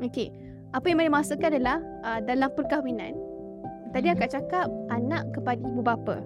Okey. 0.05 0.29
Apa 0.77 0.93
yang 0.93 1.01
Mai 1.01 1.09
maksudkan 1.09 1.57
adalah 1.57 1.81
uh, 2.05 2.21
dalam 2.21 2.53
perkahwinan. 2.53 3.17
Tadi 3.97 4.13
akak 4.13 4.29
cakap 4.29 4.69
anak 4.93 5.25
kepada 5.33 5.57
ibu 5.57 5.81
bapa. 5.81 6.21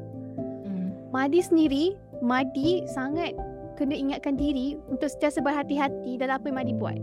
Hmm. 0.66 0.90
Madi 1.14 1.38
sendiri, 1.38 1.94
Madi 2.18 2.82
sangat 2.90 3.30
kena 3.78 3.94
ingatkan 3.94 4.34
diri 4.34 4.74
untuk 4.90 5.06
sentiasa 5.06 5.38
berhati-hati 5.38 6.18
dalam 6.18 6.42
apa 6.42 6.50
yang 6.50 6.58
Madi 6.58 6.74
buat. 6.74 6.98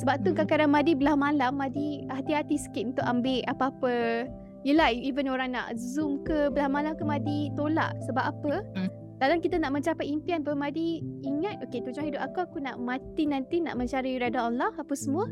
Sebab 0.00 0.24
tu 0.24 0.32
Hmm. 0.32 0.40
kadang-kadang 0.40 0.72
Madi 0.72 0.96
belah 0.96 1.12
malam, 1.12 1.60
Madi 1.60 2.08
hati-hati 2.08 2.56
sikit 2.56 2.96
untuk 2.96 3.04
ambil 3.04 3.44
apa-apa. 3.52 4.24
Yelah, 4.64 4.96
even 4.96 5.28
orang 5.28 5.52
nak 5.52 5.76
zoom 5.76 6.24
ke 6.24 6.48
belah 6.56 6.72
malam 6.72 6.96
ke 6.96 7.04
Madi 7.04 7.52
tolak. 7.52 7.92
Sebab 8.08 8.24
apa? 8.32 8.64
Hmm. 8.80 8.88
Dalam 9.20 9.44
kita 9.44 9.60
nak 9.60 9.76
mencapai 9.76 10.08
impian 10.08 10.40
pun 10.40 10.56
Madi 10.56 11.04
ingat, 11.20 11.60
okay 11.60 11.84
tujuan 11.84 12.08
hidup 12.08 12.24
aku, 12.32 12.48
aku 12.48 12.58
nak 12.64 12.80
mati 12.80 13.28
nanti 13.28 13.60
nak 13.60 13.76
mencari 13.76 14.16
reda 14.16 14.48
Allah, 14.48 14.72
apa 14.72 14.94
semua. 14.96 15.28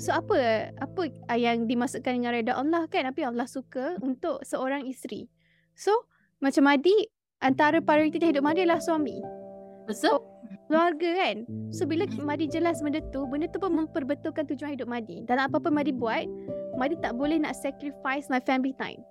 So 0.00 0.16
apa 0.16 0.72
apa 0.80 1.02
yang 1.36 1.68
dimaksudkan 1.68 2.16
dengan 2.16 2.32
reda 2.32 2.56
Allah 2.56 2.88
kan? 2.88 3.04
Apa 3.04 3.20
yang 3.20 3.36
Allah 3.36 3.44
suka 3.44 4.00
untuk 4.00 4.40
seorang 4.48 4.88
isteri. 4.88 5.28
So 5.76 5.92
macam 6.40 6.64
Madi, 6.72 7.04
antara 7.44 7.84
prioriti 7.84 8.16
hidup 8.16 8.40
Madi 8.40 8.64
adalah 8.64 8.80
suami. 8.80 9.20
Betul? 9.84 10.24
Keluarga 10.72 11.10
kan. 11.20 11.36
So 11.68 11.84
bila 11.84 12.08
Madi 12.24 12.48
jelas 12.48 12.80
benda 12.80 13.04
tu, 13.12 13.28
benda 13.28 13.44
tu 13.52 13.60
pun 13.60 13.76
memperbetulkan 13.76 14.48
tujuan 14.48 14.72
hidup 14.72 14.88
Madi. 14.88 15.20
Dalam 15.28 15.52
apa-apa 15.52 15.68
Madi 15.68 15.92
buat, 15.92 16.24
Madi 16.80 16.96
tak 17.04 17.20
boleh 17.20 17.36
nak 17.36 17.52
sacrifice 17.60 18.32
my 18.32 18.40
family 18.40 18.72
time. 18.80 19.04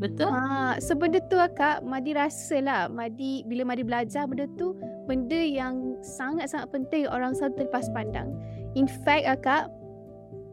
Betul? 0.00 0.32
Ha, 0.32 0.80
so 0.80 0.96
benda 0.96 1.20
tu 1.28 1.36
akak, 1.36 1.84
Madi 1.84 2.16
rasa 2.16 2.58
lah. 2.58 2.82
Madi, 2.88 3.44
bila 3.46 3.68
Madi 3.68 3.84
belajar 3.84 4.24
benda 4.24 4.48
tu, 4.56 4.74
benda 5.04 5.36
yang 5.36 6.00
sangat-sangat 6.00 6.72
penting 6.72 7.04
orang 7.06 7.36
selalu 7.36 7.62
terlepas 7.62 7.86
pandang. 7.92 8.32
In 8.74 8.88
fact 8.88 9.28
akak, 9.28 9.68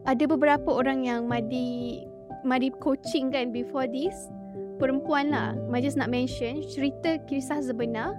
ada 0.02 0.24
beberapa 0.26 0.70
orang 0.72 1.06
yang 1.06 1.30
Madi 1.30 2.02
Madi 2.42 2.74
coaching 2.82 3.30
kan 3.30 3.54
before 3.54 3.86
this. 3.86 4.14
Perempuan 4.82 5.30
lah. 5.30 5.54
Madi 5.70 5.86
just 5.86 5.98
nak 5.98 6.10
mention, 6.10 6.58
cerita 6.66 7.22
kisah 7.30 7.62
sebenar. 7.62 8.18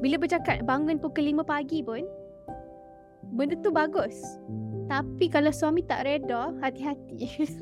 Bila 0.00 0.16
bercakap 0.16 0.64
bangun 0.64 0.96
pukul 0.96 1.28
5 1.28 1.44
pagi 1.44 1.84
pun, 1.84 2.08
benda 3.36 3.52
tu 3.60 3.68
bagus. 3.68 4.16
Tapi 4.88 5.28
kalau 5.28 5.52
suami 5.52 5.84
tak 5.84 6.08
reda, 6.08 6.56
hati-hati. 6.64 7.52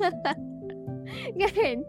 kan? 1.43 1.83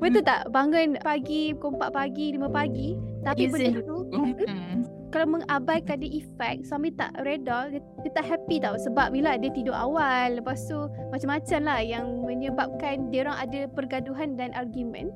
Betul 0.00 0.24
tak? 0.24 0.48
Bangun 0.48 0.96
pagi, 1.04 1.52
pukul 1.52 1.76
4 1.76 1.92
pagi, 1.92 2.26
5 2.32 2.48
pagi. 2.48 2.96
Tapi 3.20 3.44
benda 3.52 3.84
tu, 3.84 4.08
Hmm. 4.08 4.99
Kalau 5.10 5.38
mengabaikan 5.38 5.98
dia 5.98 6.22
efek, 6.22 6.62
suami 6.62 6.94
tak 6.94 7.10
reda, 7.26 7.70
dia, 7.70 7.82
dia 8.06 8.10
tak 8.14 8.26
happy 8.30 8.62
tau. 8.62 8.78
Sebab 8.78 9.10
bila 9.10 9.34
dia 9.36 9.50
tidur 9.50 9.74
awal, 9.74 10.38
lepas 10.38 10.58
tu 10.70 10.78
macam-macam 11.10 11.60
lah 11.66 11.80
yang 11.82 12.06
menyebabkan 12.22 13.10
dia 13.10 13.26
orang 13.26 13.38
ada 13.42 13.60
pergaduhan 13.70 14.38
dan 14.38 14.54
argument. 14.54 15.10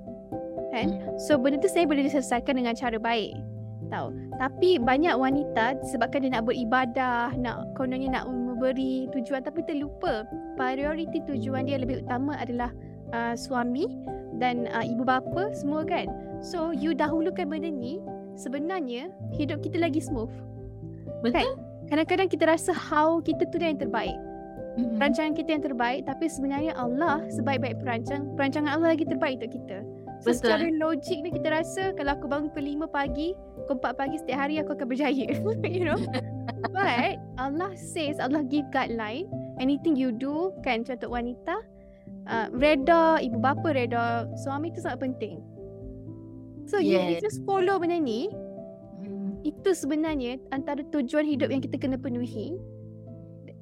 Kan? 0.74 0.98
So 1.22 1.38
benda 1.38 1.62
tu 1.62 1.70
saya 1.70 1.87
boleh 1.87 2.11
diselesaikan 2.11 2.59
dengan 2.59 2.74
cara 2.74 2.98
baik. 2.98 3.38
Tahu. 3.94 4.11
Tapi 4.42 4.83
banyak 4.83 5.14
wanita 5.14 5.78
sebabkan 5.87 6.26
dia 6.26 6.35
nak 6.35 6.50
beribadah, 6.50 7.30
nak 7.38 7.70
kononnya 7.78 8.11
nak 8.11 8.26
memberi 8.26 9.07
tujuan 9.14 9.46
tapi 9.46 9.62
terlupa 9.62 10.26
prioriti 10.59 11.22
tujuan 11.22 11.70
dia 11.70 11.78
lebih 11.78 12.02
utama 12.02 12.35
adalah 12.35 12.74
uh, 13.14 13.38
suami 13.38 13.87
dan 14.42 14.66
uh, 14.74 14.83
ibu 14.83 15.07
bapa 15.07 15.54
semua 15.54 15.87
kan. 15.87 16.11
So 16.42 16.74
you 16.74 16.96
dahulukan 16.96 17.46
benda 17.46 17.70
ni 17.70 18.02
sebenarnya 18.35 19.11
hidup 19.35 19.62
kita 19.62 19.79
lagi 19.81 20.03
smooth. 20.03 20.31
Betul? 21.23 21.59
Kadang-kadang 21.88 22.29
kita 22.29 22.44
rasa 22.49 22.73
how 22.73 23.20
kita 23.20 23.49
tu 23.49 23.61
yang 23.61 23.79
terbaik. 23.79 24.16
Hmm. 24.75 24.99
Rancangan 24.99 25.38
kita 25.38 25.55
yang 25.55 25.62
terbaik 25.62 26.03
tapi 26.03 26.27
sebenarnya 26.27 26.75
Allah 26.75 27.23
sebaik-baik 27.31 27.79
perancang, 27.79 28.35
perancangan 28.35 28.75
Allah 28.75 28.99
lagi 28.99 29.07
terbaik 29.07 29.38
untuk 29.38 29.62
kita. 29.62 29.79
So 30.23 30.33
Betul. 30.33 30.40
secara 30.40 30.66
logik 30.75 31.18
ni 31.23 31.31
kita 31.31 31.49
rasa 31.53 31.83
kalau 31.94 32.16
aku 32.18 32.27
bangun 32.27 32.51
pukul 32.51 32.88
5 32.88 32.90
pagi, 32.90 33.29
pukul 33.66 33.77
4 33.83 34.01
pagi 34.01 34.16
setiap 34.18 34.38
hari 34.47 34.55
aku 34.59 34.75
akan 34.75 34.87
berjaya. 34.88 35.27
you 35.68 35.87
know? 35.87 36.01
But 36.75 37.20
Allah 37.38 37.77
says, 37.77 38.18
Allah 38.18 38.42
give 38.42 38.66
guideline. 38.75 39.29
Anything 39.61 39.94
you 39.94 40.11
do 40.11 40.51
kan 40.66 40.83
contoh 40.83 41.12
wanita, 41.12 41.62
uh, 42.27 42.49
reda 42.51 43.20
ibu 43.23 43.38
bapa, 43.38 43.70
reda 43.70 44.27
suami 44.42 44.75
tu 44.75 44.83
sangat 44.83 45.07
penting. 45.07 45.38
So 46.64 46.81
you, 46.81 46.96
you 46.96 47.20
Yes. 47.20 47.24
just 47.24 47.40
follow 47.44 47.77
benda 47.77 48.00
ni, 48.00 48.33
Hmm. 49.05 49.40
itu 49.44 49.77
sebenarnya 49.77 50.40
antara 50.48 50.81
tujuan 50.88 51.29
hidup 51.29 51.53
yang 51.53 51.61
kita 51.61 51.77
kena 51.77 52.00
penuhi. 52.00 52.57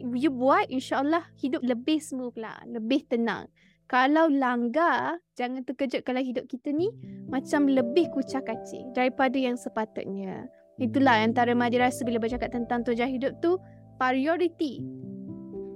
You 0.03 0.35
buat 0.35 0.67
insyaAllah 0.67 1.31
hidup 1.39 1.63
lebih 1.63 2.03
smooth 2.03 2.35
lah, 2.35 2.59
lebih 2.67 3.07
tenang. 3.07 3.47
Kalau 3.87 4.27
langgar, 4.27 5.21
jangan 5.37 5.63
terkejut 5.63 6.03
kalau 6.03 6.25
hidup 6.25 6.49
kita 6.49 6.73
ni 6.73 6.91
macam 7.29 7.71
lebih 7.71 8.11
kucak 8.11 8.49
kacir 8.49 8.83
daripada 8.97 9.37
yang 9.39 9.55
sepatutnya. 9.55 10.49
Itulah 10.81 11.23
antara 11.23 11.55
Madi 11.55 11.79
rasa 11.79 12.03
bila 12.03 12.19
bercakap 12.19 12.51
tentang 12.51 12.83
tujuan 12.83 13.13
hidup 13.13 13.39
tu, 13.39 13.61
priority. 14.01 14.83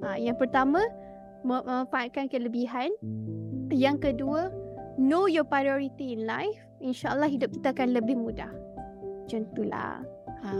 Ha, 0.02 0.18
yang 0.18 0.34
pertama, 0.34 0.82
mem- 1.46 1.62
memanfaatkan 1.62 2.26
kelebihan. 2.26 2.90
Yang 3.70 4.10
kedua, 4.10 4.50
know 4.98 5.30
your 5.30 5.46
priority 5.46 6.16
in 6.16 6.26
life. 6.26 6.65
InsyaAllah 6.82 7.28
hidup 7.30 7.50
kita 7.52 7.72
akan 7.72 7.96
lebih 7.96 8.16
mudah. 8.16 8.50
Macam 9.26 9.42
itulah. 9.42 10.02
Ha, 10.46 10.50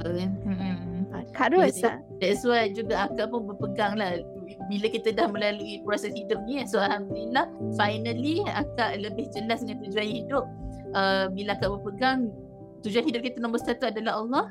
Betul. 0.00 0.30
Hmm. 0.46 1.04
ha, 1.12 1.20
Kak 1.34 1.52
Ros 1.52 1.82
Betul. 1.82 2.00
That's 2.22 2.42
why 2.46 2.70
juga 2.72 3.10
akak 3.10 3.28
pun 3.28 3.44
berpegang 3.50 3.98
lah 4.00 4.22
bila 4.68 4.86
kita 4.88 5.12
dah 5.12 5.28
melalui 5.28 5.80
proses 5.84 6.12
hidup 6.14 6.40
ni 6.48 6.64
so 6.64 6.80
Alhamdulillah 6.80 7.48
finally 7.76 8.40
akak 8.48 9.00
lebih 9.00 9.28
jelas 9.32 9.60
dengan 9.64 9.84
tujuan 9.84 10.08
hidup 10.08 10.44
uh, 10.96 11.28
bila 11.32 11.56
akak 11.56 11.68
berpegang 11.68 12.32
tujuan 12.86 13.04
hidup 13.04 13.22
kita 13.24 13.38
nombor 13.40 13.60
satu 13.60 13.88
adalah 13.88 14.20
Allah 14.20 14.44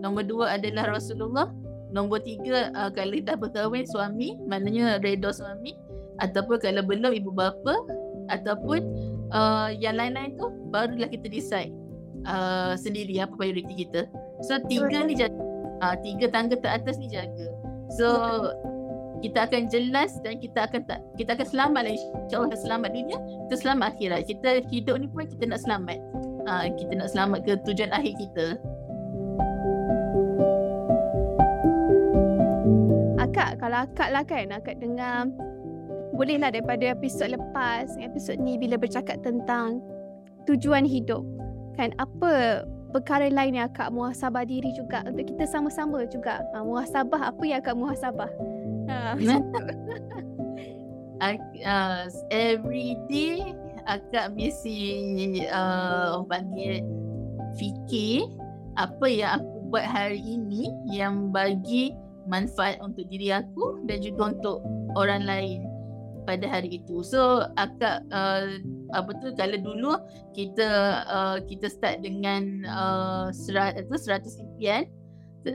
nombor 0.00 0.24
dua 0.24 0.56
adalah 0.56 0.88
Rasulullah 0.88 1.52
nombor 1.92 2.24
tiga 2.24 2.72
uh, 2.76 2.92
kalau 2.92 3.18
dah 3.20 3.36
berkahwin 3.36 3.84
suami 3.88 4.36
maknanya 4.48 5.00
reda 5.00 5.32
suami 5.32 5.76
ataupun 6.20 6.60
kalau 6.60 6.84
belum 6.84 7.12
ibu 7.16 7.32
bapa 7.32 7.74
ataupun 8.28 8.84
uh, 9.32 9.68
yang 9.74 9.96
lain-lain 9.96 10.36
tu 10.36 10.48
barulah 10.72 11.08
kita 11.08 11.28
decide 11.28 11.72
uh, 12.28 12.74
sendiri 12.78 13.20
apa 13.20 13.34
prioriti 13.36 13.86
kita. 13.86 14.08
So 14.44 14.60
tiga 14.66 15.04
ni 15.04 15.18
jadi 15.18 15.34
uh, 15.82 15.96
tiga 16.00 16.30
tangga 16.30 16.56
teratas 16.58 16.96
ni 17.00 17.10
jaga. 17.10 17.48
So 17.92 18.08
kita 19.18 19.50
akan 19.50 19.66
jelas 19.66 20.14
dan 20.22 20.38
kita 20.38 20.70
akan 20.70 20.86
tak 20.86 21.00
kita 21.18 21.34
akan 21.34 21.46
selamat 21.48 21.82
lah. 21.90 21.92
Insyaallah 21.94 22.58
selamat 22.58 22.90
dunia 22.94 23.18
kita 23.18 23.54
selamat 23.58 23.86
akhirat. 23.96 24.20
Kita 24.30 24.48
hidup 24.70 24.96
ni 25.02 25.06
pun 25.10 25.26
kita 25.26 25.44
nak 25.50 25.60
selamat. 25.62 25.98
Uh, 26.48 26.64
kita 26.80 26.92
nak 26.96 27.08
selamat 27.12 27.38
ke 27.44 27.52
tujuan 27.66 27.90
akhir 27.92 28.14
kita. 28.16 28.46
Akak 33.18 33.60
kalau 33.60 33.84
akak 33.84 34.08
lah 34.14 34.24
kan 34.24 34.48
akak 34.54 34.80
dengar 34.80 35.28
bolehlah 36.18 36.50
daripada 36.50 36.90
episod 36.90 37.30
lepas 37.30 37.94
episod 38.02 38.34
ni 38.42 38.58
bila 38.58 38.74
bercakap 38.74 39.22
tentang 39.22 39.78
tujuan 40.50 40.82
hidup. 40.82 41.22
Kan 41.78 41.94
apa 42.02 42.66
perkara 42.90 43.30
lain 43.30 43.54
yang 43.54 43.70
akak 43.70 43.94
muhasabah 43.94 44.42
diri 44.42 44.74
juga 44.74 45.06
untuk 45.06 45.30
kita 45.30 45.46
sama-sama 45.46 46.02
juga. 46.10 46.42
Uh, 46.58 46.66
muhasabah 46.66 47.30
apa 47.30 47.42
yang 47.46 47.62
akak 47.62 47.78
muhasabah? 47.78 48.30
Uh, 51.18 51.34
uh, 51.66 52.06
every 52.30 52.94
day 53.10 53.50
akak 53.90 54.30
mesti 54.38 55.42
uh, 55.50 56.22
panggil 56.30 56.78
fikir 57.58 58.22
apa 58.78 59.06
yang 59.10 59.42
aku 59.42 59.54
buat 59.66 59.82
hari 59.82 60.22
ini 60.22 60.70
yang 60.86 61.34
bagi 61.34 61.90
manfaat 62.30 62.78
untuk 62.78 63.02
diri 63.10 63.34
aku 63.34 63.82
dan 63.90 63.98
juga 63.98 64.30
untuk 64.30 64.62
orang 64.94 65.26
lain 65.26 65.66
pada 66.28 66.44
hari 66.44 66.84
itu. 66.84 67.00
So 67.00 67.48
akak 67.56 68.04
uh, 68.12 68.60
apa 68.92 69.10
tu 69.24 69.32
kalau 69.32 69.56
dulu 69.56 69.92
kita 70.36 70.68
uh, 71.08 71.36
kita 71.48 71.72
start 71.72 72.04
dengan 72.04 72.68
uh, 72.68 73.32
serat 73.32 73.80
itu 73.80 73.96
100 73.96 74.28
impian 74.44 74.84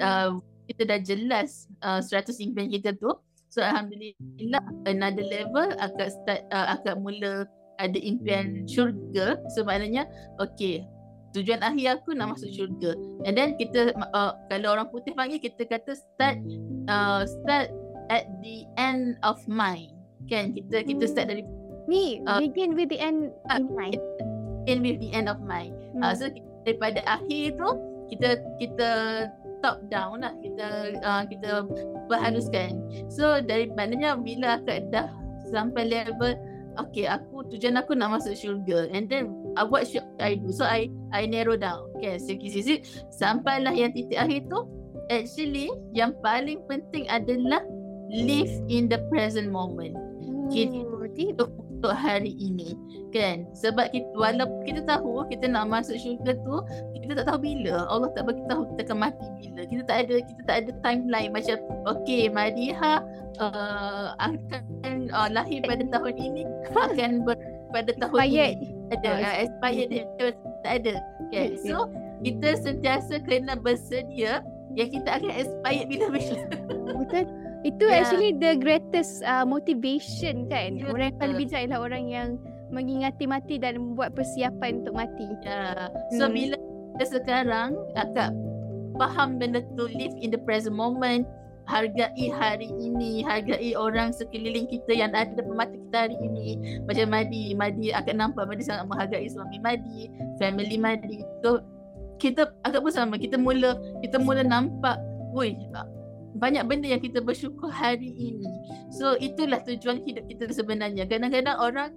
uh, 0.01 0.41
kita 0.65 0.81
dah 0.89 0.99
jelas 1.05 1.69
uh, 1.85 2.01
100 2.01 2.33
impian 2.41 2.73
kita 2.73 2.97
tu. 2.97 3.13
So 3.53 3.61
alhamdulillah 3.61 4.65
another 4.89 5.21
level 5.29 5.77
akak 5.77 6.09
start 6.09 6.41
uh, 6.49 6.73
akak 6.73 6.97
mula 6.97 7.45
ada 7.77 7.99
impian 8.01 8.65
syurga. 8.65 9.37
So 9.53 9.61
maknanya 9.61 10.09
okay 10.41 10.81
tujuan 11.33 11.65
akhir 11.65 12.01
aku 12.01 12.13
nak 12.13 12.37
masuk 12.37 12.49
syurga. 12.53 12.93
And 13.25 13.33
then 13.37 13.57
kita 13.57 13.93
uh, 14.13 14.33
kalau 14.49 14.77
orang 14.77 14.89
putih 14.89 15.13
panggil 15.17 15.41
kita 15.41 15.65
kata 15.65 15.97
start 15.97 16.37
uh, 16.89 17.25
start 17.25 17.73
at 18.13 18.29
the 18.45 18.69
end 18.77 19.17
of 19.25 19.41
mind 19.49 20.02
kan 20.27 20.55
kita 20.55 20.83
kita 20.83 21.03
start 21.07 21.27
dari 21.31 21.43
ni 21.87 22.23
uh, 22.25 22.39
begin 22.39 22.75
with 22.75 22.89
the 22.89 22.99
end 22.99 23.31
uh, 23.51 23.59
in 23.59 23.67
mind. 23.75 23.99
begin 24.63 24.79
with 24.79 24.97
the 25.03 25.11
end 25.11 25.27
of 25.27 25.39
mind. 25.43 25.75
Hmm. 25.95 26.03
uh, 26.07 26.13
so 26.15 26.31
daripada 26.63 27.03
akhir 27.03 27.59
tu 27.59 27.69
kita 28.11 28.39
kita 28.59 28.89
top 29.59 29.83
down 29.91 30.23
lah. 30.23 30.31
Kita 30.39 30.67
uh, 31.03 31.23
kita 31.27 31.67
berharuskan. 32.07 32.79
So 33.11 33.43
dari 33.43 33.71
maknanya 33.71 34.19
bila 34.19 34.59
akak 34.59 34.91
dah 34.91 35.11
sampai 35.51 35.91
level 35.91 36.35
okay 36.79 37.05
aku 37.05 37.45
tujuan 37.51 37.75
aku 37.79 37.95
nak 37.95 38.19
masuk 38.19 38.35
syurga. 38.35 38.87
And 38.91 39.11
then 39.11 39.35
uh, 39.59 39.67
what 39.67 39.87
should 39.87 40.07
I 40.23 40.39
do? 40.39 40.55
So 40.55 40.63
I 40.63 40.87
I 41.11 41.27
narrow 41.27 41.59
down. 41.59 41.91
Okay 41.99 42.15
sikit-sikit 42.19 43.11
sampailah 43.11 43.75
yang 43.75 43.91
titik 43.91 44.19
akhir 44.19 44.47
tu 44.47 44.63
actually 45.11 45.67
yang 45.91 46.15
paling 46.23 46.63
penting 46.71 47.03
adalah 47.11 47.59
live 48.13 48.51
in 48.69 48.87
the 48.87 49.01
present 49.11 49.49
moment 49.51 49.97
kita 50.53 50.77
untuk, 51.33 51.49
untuk 51.57 51.93
hari 51.93 52.31
ini 52.37 52.77
kan? 53.11 53.49
Sebab 53.57 53.91
kita 53.91 54.07
walaupun 54.15 54.61
kita 54.63 54.81
tahu 54.87 55.25
kita 55.27 55.49
nak 55.49 55.67
masuk 55.69 55.97
syurga 55.99 56.37
tu 56.45 56.61
kita 57.03 57.19
tak 57.19 57.25
tahu 57.27 57.39
bila. 57.43 57.83
Allah 57.91 58.09
tak 58.15 58.23
bagi 58.31 58.43
tahu 58.47 58.63
kita 58.73 58.81
akan 58.87 58.97
mati 59.03 59.27
bila. 59.41 59.61
Kita 59.67 59.81
tak 59.83 59.97
ada 60.07 60.15
kita 60.23 60.41
tak 60.47 60.57
ada 60.63 60.71
timeline 60.79 61.31
macam 61.35 61.55
okey 61.91 62.31
Madiha 62.31 62.93
uh, 63.43 64.07
akan 64.17 65.11
uh, 65.11 65.29
lahir 65.33 65.59
pada 65.67 65.83
tahun 65.91 66.13
ini 66.15 66.43
akan 66.71 67.11
ber, 67.27 67.35
pada 67.75 67.91
tahun 67.99 68.15
expired. 68.23 68.55
ini 68.63 68.69
ada 68.95 69.09
uh, 69.19 69.35
expired. 69.43 69.89
tak 70.63 70.73
ada 70.79 70.93
kan? 71.35 71.49
So 71.59 71.91
kita 72.23 72.49
sentiasa 72.63 73.19
kena 73.27 73.59
bersedia 73.59 74.39
yang 74.73 74.89
kita 74.89 75.19
akan 75.19 75.31
expired 75.35 75.85
bila-bila. 75.91 76.37
Betul 77.03 77.42
itu 77.63 77.85
yeah. 77.87 78.03
actually 78.03 78.31
the 78.35 78.59
greatest 78.59 79.23
uh, 79.23 79.47
motivation 79.47 80.51
kan. 80.51 80.77
Yeah. 80.77 80.91
Orang 80.91 81.15
yang 81.15 81.19
paling 81.19 81.37
bijak 81.39 81.59
ialah 81.67 81.79
orang 81.79 82.05
yang 82.11 82.29
mengingati 82.69 83.23
mati 83.23 83.55
dan 83.57 83.79
membuat 83.79 84.13
persiapan 84.13 84.83
untuk 84.83 84.95
mati. 84.99 85.27
Yeah. 85.47 85.87
So 86.19 86.27
hmm. 86.27 86.33
bila 86.35 86.55
kita 86.95 87.05
sekarang 87.19 87.79
agak 87.95 88.35
faham 88.99 89.41
benda 89.41 89.63
tu 89.79 89.87
live 89.89 90.13
in 90.19 90.29
the 90.29 90.41
present 90.43 90.75
moment, 90.75 91.25
hargai 91.65 92.27
hari 92.29 92.67
ini, 92.75 93.23
hargai 93.23 93.71
orang 93.79 94.11
sekeliling 94.11 94.67
kita 94.67 94.91
yang 94.91 95.15
ada 95.15 95.31
depan 95.31 95.55
mata 95.55 95.73
kita 95.73 95.97
hari 96.09 96.17
ini. 96.19 96.47
Macam 96.83 97.07
Madi, 97.09 97.55
Madi 97.55 97.95
akan 97.95 98.15
nampak 98.19 98.43
Madi 98.51 98.63
sangat 98.67 98.85
menghargai 98.91 99.27
suami 99.31 99.57
Madi, 99.63 100.11
family 100.37 100.75
Madi. 100.75 101.23
So 101.41 101.63
kita 102.19 102.51
agak 102.67 102.83
pun 102.83 102.93
sama, 102.93 103.15
kita 103.15 103.39
mula 103.39 103.79
kita 104.03 104.19
mula 104.19 104.43
nampak, 104.43 104.99
woi 105.31 105.55
banyak 106.37 106.63
benda 106.65 106.89
yang 106.89 107.01
kita 107.01 107.21
bersyukur 107.21 107.69
hari 107.69 108.09
ini. 108.13 108.49
So 108.93 109.17
itulah 109.21 109.61
tujuan 109.65 110.01
hidup 110.01 110.25
kita 110.29 110.49
sebenarnya. 110.49 111.05
Kadang-kadang 111.05 111.57
orang 111.61 111.89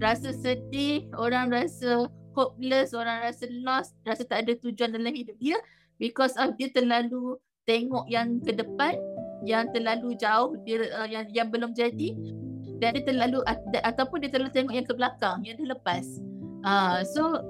rasa 0.00 0.32
sedih, 0.32 1.04
orang 1.16 1.52
rasa 1.52 2.08
hopeless, 2.32 2.96
orang 2.96 3.20
rasa 3.20 3.44
lost, 3.60 3.92
rasa 4.08 4.24
tak 4.24 4.48
ada 4.48 4.56
tujuan 4.64 4.96
dalam 4.96 5.12
hidup 5.12 5.36
dia 5.36 5.60
because 6.00 6.32
of 6.40 6.56
dia 6.56 6.72
terlalu 6.72 7.36
tengok 7.68 8.08
yang 8.08 8.40
ke 8.40 8.56
depan, 8.56 8.96
yang 9.44 9.68
terlalu 9.76 10.16
jauh, 10.16 10.56
dia 10.64 10.88
uh, 10.96 11.08
yang 11.08 11.28
yang 11.30 11.48
belum 11.52 11.76
jadi 11.76 12.16
dan 12.80 12.96
dia 12.96 13.04
terlalu 13.04 13.44
ataupun 13.84 14.24
dia 14.24 14.30
terlalu 14.32 14.52
tengok 14.56 14.72
yang 14.72 14.86
ke 14.88 14.94
belakang, 14.96 15.38
yang 15.44 15.54
dah 15.60 15.68
lepas. 15.76 16.04
Uh, 16.64 17.04
so 17.04 17.44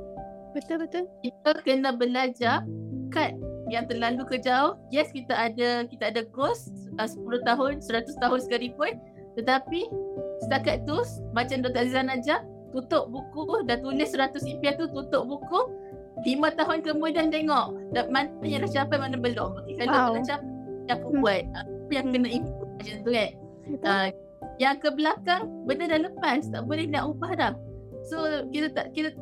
betul 0.50 0.82
betul. 0.82 1.06
Kita 1.22 1.62
kena 1.62 1.94
belajar 1.94 2.66
cut 3.14 3.30
yang 3.70 3.86
terlalu 3.86 4.26
ke 4.26 4.36
jauh 4.42 4.74
yes 4.90 5.14
kita 5.14 5.32
ada 5.32 5.86
kita 5.86 6.10
ada 6.10 6.26
goals 6.34 6.70
uh, 6.98 7.06
10 7.06 7.46
tahun 7.46 7.72
100 7.80 8.10
tahun 8.18 8.38
sekalipun 8.42 8.98
tetapi 9.38 9.86
setakat 10.42 10.82
tu 10.84 10.98
macam 11.30 11.62
Dr. 11.62 11.86
Azizan 11.86 12.10
aja 12.10 12.42
tutup 12.74 13.10
buku 13.10 13.66
dah 13.66 13.78
tulis 13.78 14.10
100 14.10 14.34
impian 14.50 14.74
tu 14.74 14.90
tutup 14.90 15.26
buku 15.26 15.60
5 16.20 16.58
tahun 16.58 16.78
kemudian 16.84 17.32
tengok 17.32 17.94
dah, 17.94 18.04
mana 18.10 18.28
yang 18.44 18.66
dah 18.66 18.70
capai 18.70 18.98
mana 18.98 19.16
belum 19.16 19.62
okay, 19.64 19.86
kalau 19.86 20.12
wow. 20.12 20.14
dah 20.18 20.36
capai 20.36 20.50
aku 20.90 21.08
hmm. 21.14 21.20
buat 21.22 21.42
apa 21.54 21.90
yang 21.94 22.06
kena 22.10 22.28
ikut 22.28 22.68
macam 22.76 22.96
tu 23.06 23.10
kan 23.14 23.30
uh, 23.86 24.08
yang 24.58 24.76
ke 24.76 24.88
belakang 24.92 25.42
benda 25.64 25.84
dah 25.88 26.00
lepas 26.10 26.50
tak 26.50 26.62
boleh 26.66 26.84
nak 26.90 27.14
ubah 27.14 27.32
dah 27.38 27.52
so 28.04 28.44
kita 28.50 28.68
tak 28.74 28.92
kita 28.92 29.14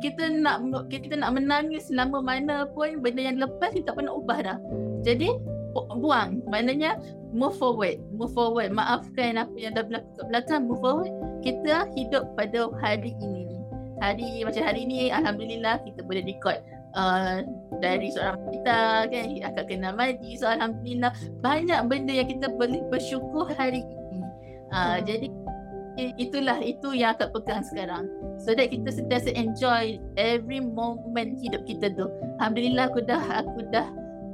kita 0.00 0.32
nak 0.32 0.64
kita 0.88 1.14
nak 1.16 1.36
menangis 1.36 1.88
selama 1.92 2.24
mana 2.24 2.66
pun 2.72 2.98
benda 3.04 3.20
yang 3.20 3.38
lepas 3.38 3.72
kita 3.72 3.92
tak 3.92 4.00
pernah 4.00 4.16
ubah 4.16 4.38
dah. 4.40 4.58
Jadi 5.04 5.36
buang. 5.76 6.42
Maknanya 6.50 6.98
move 7.30 7.54
forward. 7.56 8.00
Move 8.10 8.32
forward. 8.34 8.74
Maafkan 8.74 9.38
apa 9.38 9.54
yang 9.54 9.76
dah 9.76 9.86
berlaku 9.86 10.08
kat 10.18 10.26
belakang. 10.28 10.60
Move 10.66 10.80
forward. 10.82 11.12
Kita 11.44 11.86
hidup 11.94 12.34
pada 12.34 12.68
hari 12.82 13.14
ini. 13.22 13.60
Hari 14.00 14.42
macam 14.48 14.64
hari 14.64 14.88
ini 14.88 15.12
Alhamdulillah 15.12 15.84
kita 15.84 16.00
boleh 16.00 16.24
record 16.24 16.56
uh, 16.96 17.44
dari 17.84 18.08
seorang 18.08 18.40
kita 18.48 19.12
kan 19.12 19.24
akan 19.52 19.64
kenal 19.68 19.92
Madi. 19.92 20.40
So 20.40 20.48
Alhamdulillah 20.48 21.12
banyak 21.44 21.80
benda 21.84 22.12
yang 22.16 22.28
kita 22.32 22.48
boleh 22.48 22.80
bersyukur 22.88 23.52
hari 23.54 23.84
ini. 23.84 24.24
Uh, 24.72 24.96
hmm. 24.96 24.98
Jadi 25.04 25.26
itulah 26.16 26.58
itu 26.62 26.96
yang 26.96 27.12
akak 27.16 27.32
pegang 27.36 27.62
sekarang. 27.66 28.08
So 28.40 28.56
that 28.56 28.72
kita 28.72 28.88
sentiasa 28.88 29.36
enjoy 29.36 30.00
every 30.16 30.60
moment 30.60 31.36
hidup 31.40 31.66
kita 31.68 31.92
tu. 31.92 32.08
Alhamdulillah 32.40 32.88
aku 32.88 33.00
dah 33.04 33.22
aku 33.44 33.60
dah 33.68 33.86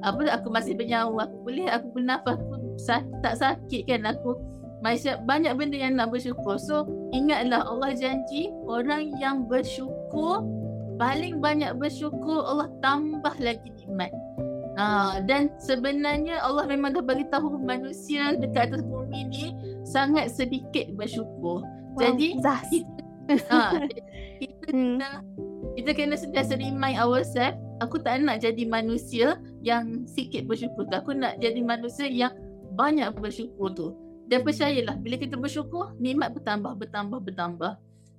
apa 0.06 0.30
aku 0.30 0.48
masih 0.52 0.78
bernyawa. 0.78 1.26
Aku 1.26 1.36
boleh 1.42 1.66
aku 1.70 1.86
bernafas 1.96 2.38
aku 2.38 2.54
tak 3.24 3.34
sakit 3.40 3.82
kan 3.90 4.06
aku. 4.06 4.38
Masih 4.84 5.18
banyak 5.24 5.56
benda 5.56 5.76
yang 5.80 5.98
nak 5.98 6.12
bersyukur. 6.12 6.60
So 6.60 6.86
ingatlah 7.10 7.64
Allah 7.64 7.96
janji 7.96 8.52
orang 8.68 9.16
yang 9.18 9.48
bersyukur 9.48 10.44
paling 10.96 11.40
banyak 11.40 11.76
bersyukur 11.76 12.44
Allah 12.44 12.68
tambah 12.80 13.34
lagi 13.40 13.68
nikmat. 13.72 14.12
Ha, 14.76 15.24
dan 15.24 15.48
sebenarnya 15.56 16.36
Allah 16.44 16.68
memang 16.68 16.92
dah 16.92 17.00
bagi 17.00 17.24
tahu 17.32 17.56
manusia 17.64 18.36
dekat 18.36 18.76
atas 18.76 18.84
bumi 18.84 19.24
ni 19.32 19.46
sangat 19.86 20.34
sedikit 20.34 20.90
bersyukur. 20.98 21.62
Wow, 21.96 22.00
Jadi 22.02 22.36
kita, 22.36 22.52
ha, 23.48 23.72
kita 24.42 24.66
hmm. 24.74 24.98
kena 25.00 25.08
kita 25.78 25.90
kena 25.94 26.16
sentiasa 26.18 26.58
remind 26.58 26.98
ourselves 26.98 27.56
aku 27.80 28.00
tak 28.00 28.20
nak 28.24 28.42
jadi 28.42 28.64
manusia 28.66 29.40
yang 29.62 30.04
sikit 30.04 30.44
bersyukur 30.44 30.84
tu. 30.90 30.94
Aku 30.98 31.14
nak 31.14 31.38
jadi 31.38 31.60
manusia 31.62 32.10
yang 32.10 32.34
banyak 32.76 33.08
bersyukur 33.16 33.72
tu. 33.72 33.96
Dan 34.26 34.42
percayalah 34.42 34.98
bila 34.98 35.16
kita 35.16 35.38
bersyukur 35.38 35.94
nikmat 36.02 36.34
bertambah 36.34 36.74
bertambah 36.74 37.18
bertambah. 37.22 37.72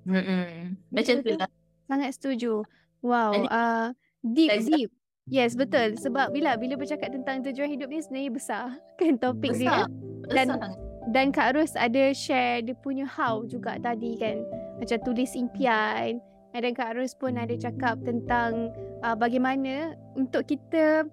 Hmm. 0.07 0.79
Macam 0.89 1.15
tu 1.19 1.35
lah. 1.35 1.51
Sangat 1.87 2.15
setuju. 2.15 2.63
Wow, 3.03 3.45
uh, 3.51 3.93
deep 4.23 4.49
deep 4.65 4.89
Yes, 5.27 5.59
betul. 5.59 5.99
Sebab 5.99 6.31
bila 6.31 6.55
bila 6.55 6.79
bercakap 6.79 7.11
tentang 7.11 7.43
tujuan 7.43 7.67
hidup 7.67 7.91
ni 7.91 7.99
sebenarnya 7.99 8.31
besar 8.31 8.65
kan 8.99 9.19
topik 9.19 9.51
dia. 9.59 9.83
Besar. 9.83 9.87
Dan 10.31 10.47
Besar. 10.55 10.86
Dan 11.07 11.31
Kak 11.31 11.55
Ros 11.55 11.71
ada 11.79 12.11
share 12.11 12.67
dia 12.67 12.75
punya 12.75 13.07
how 13.07 13.47
juga 13.47 13.79
tadi 13.79 14.19
kan. 14.19 14.43
Macam 14.79 14.99
tulis 15.07 15.31
impian. 15.39 16.19
Dan 16.57 16.73
Kak 16.73 16.97
Ros 16.97 17.13
pun 17.15 17.37
ada 17.37 17.53
cakap 17.53 18.01
tentang 18.03 18.73
uh, 19.05 19.13
bagaimana 19.13 19.93
untuk 20.17 20.49
kita 20.49 21.05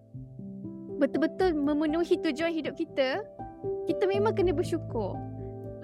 betul-betul 0.99 1.53
memenuhi 1.53 2.17
tujuan 2.17 2.55
hidup 2.55 2.75
kita, 2.75 3.23
kita 3.87 4.05
memang 4.09 4.35
kena 4.35 4.57
bersyukur. 4.57 5.15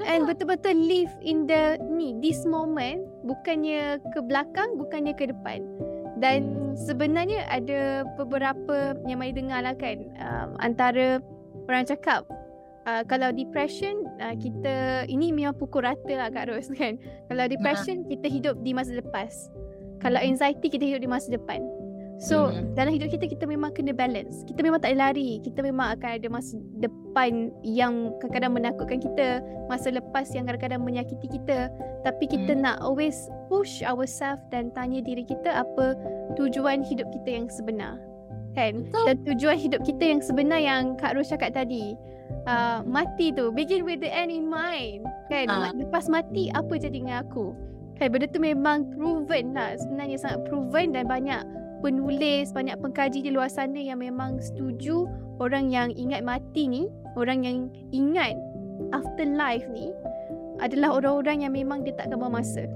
And 0.01 0.25
betul-betul 0.25 0.81
live 0.81 1.13
in 1.21 1.45
the 1.45 1.77
ni 1.93 2.17
this 2.25 2.49
moment 2.49 3.05
bukannya 3.29 4.01
ke 4.17 4.19
belakang 4.25 4.81
bukannya 4.81 5.13
ke 5.13 5.29
depan. 5.29 5.61
Dan 6.17 6.73
sebenarnya 6.73 7.45
ada 7.53 8.09
beberapa 8.17 8.97
yang 9.05 9.21
mai 9.21 9.37
dengar 9.37 9.61
lah 9.61 9.77
kan 9.77 10.09
um, 10.19 10.57
antara 10.65 11.21
orang 11.69 11.85
cakap 11.85 12.25
uh, 12.91 13.03
kalau 13.07 13.31
depression 13.31 14.03
uh, 14.19 14.35
kita 14.35 15.07
ini 15.07 15.31
memang 15.31 15.55
pukul 15.55 15.87
rata 15.87 16.11
lah 16.11 16.29
Kak 16.35 16.51
Ros 16.51 16.67
kan. 16.81 16.99
Kalau 17.31 17.47
depression 17.47 18.03
kita 18.11 18.27
hidup 18.27 18.59
di 18.67 18.75
masa 18.75 18.99
lepas. 18.99 19.47
Kalau 20.03 20.19
anxiety 20.19 20.67
kita 20.67 20.83
hidup 20.83 21.07
di 21.07 21.11
masa 21.11 21.31
depan. 21.31 21.63
So 22.21 22.53
Mhm. 22.53 22.77
dalam 22.77 22.93
hidup 22.93 23.09
kita 23.17 23.25
kita 23.33 23.49
memang 23.49 23.73
kena 23.73 23.97
balance. 23.97 24.45
Kita 24.45 24.61
memang 24.61 24.85
tak 24.85 24.93
boleh 24.93 25.01
lari. 25.01 25.31
Kita 25.41 25.65
memang 25.65 25.97
akan 25.97 26.11
ada 26.21 26.29
masa 26.29 26.61
depan 26.77 27.49
yang 27.65 28.13
kadang-kadang 28.21 28.53
menakutkan 28.61 29.01
kita, 29.01 29.41
masa 29.73 29.89
lepas 29.89 30.29
yang 30.37 30.45
kadang-kadang 30.45 30.85
menyakiti 30.85 31.33
kita. 31.33 31.73
Tapi 32.05 32.25
kita 32.29 32.53
Hmm. 32.53 32.65
nak 32.65 32.77
always 32.85 33.17
push 33.49 33.81
ourselves 33.81 34.45
dan 34.53 34.69
tanya 34.77 35.01
diri 35.01 35.25
kita 35.25 35.65
apa 35.65 35.97
tujuan 36.37 36.85
hidup 36.85 37.09
kita 37.09 37.41
yang 37.41 37.47
sebenar. 37.49 37.97
Kan? 38.59 38.87
Betul. 38.87 39.05
Dan 39.07 39.17
tujuan 39.27 39.57
hidup 39.59 39.81
kita 39.87 40.03
yang 40.03 40.21
sebenar 40.21 40.61
yang 40.61 40.99
Kak 40.99 41.15
Ros 41.15 41.31
cakap 41.31 41.55
tadi. 41.55 41.95
Uh, 42.47 42.81
mati 42.87 43.35
tu 43.35 43.51
begin 43.51 43.83
with 43.83 44.01
the 44.01 44.11
end 44.11 44.31
in 44.31 44.47
mind. 44.47 45.07
Kan? 45.31 45.51
Ah. 45.51 45.71
Lepas 45.75 46.11
mati 46.11 46.51
apa 46.55 46.79
jadi 46.79 47.03
dengan 47.03 47.23
aku? 47.27 47.55
Kan 48.01 48.17
benda 48.17 48.27
tu 48.31 48.41
memang 48.41 48.91
proven 48.97 49.53
lah. 49.53 49.77
Sebenarnya 49.77 50.17
sangat 50.19 50.41
proven 50.49 50.97
dan 50.97 51.05
banyak 51.07 51.43
penulis, 51.85 52.53
banyak 52.53 52.77
pengkaji 52.81 53.25
di 53.25 53.31
luar 53.33 53.49
sana 53.49 53.77
yang 53.81 54.01
memang 54.01 54.41
setuju 54.41 55.09
orang 55.41 55.73
yang 55.73 55.89
ingat 55.97 56.21
mati 56.25 56.69
ni, 56.69 56.83
orang 57.17 57.45
yang 57.45 57.59
ingat 57.93 58.37
afterlife 58.93 59.65
ni 59.73 59.93
adalah 60.61 61.01
orang-orang 61.01 61.49
yang 61.49 61.53
memang 61.57 61.85
dia 61.85 61.97
tak 61.97 62.13
buang 62.13 62.37
masa. 62.37 62.69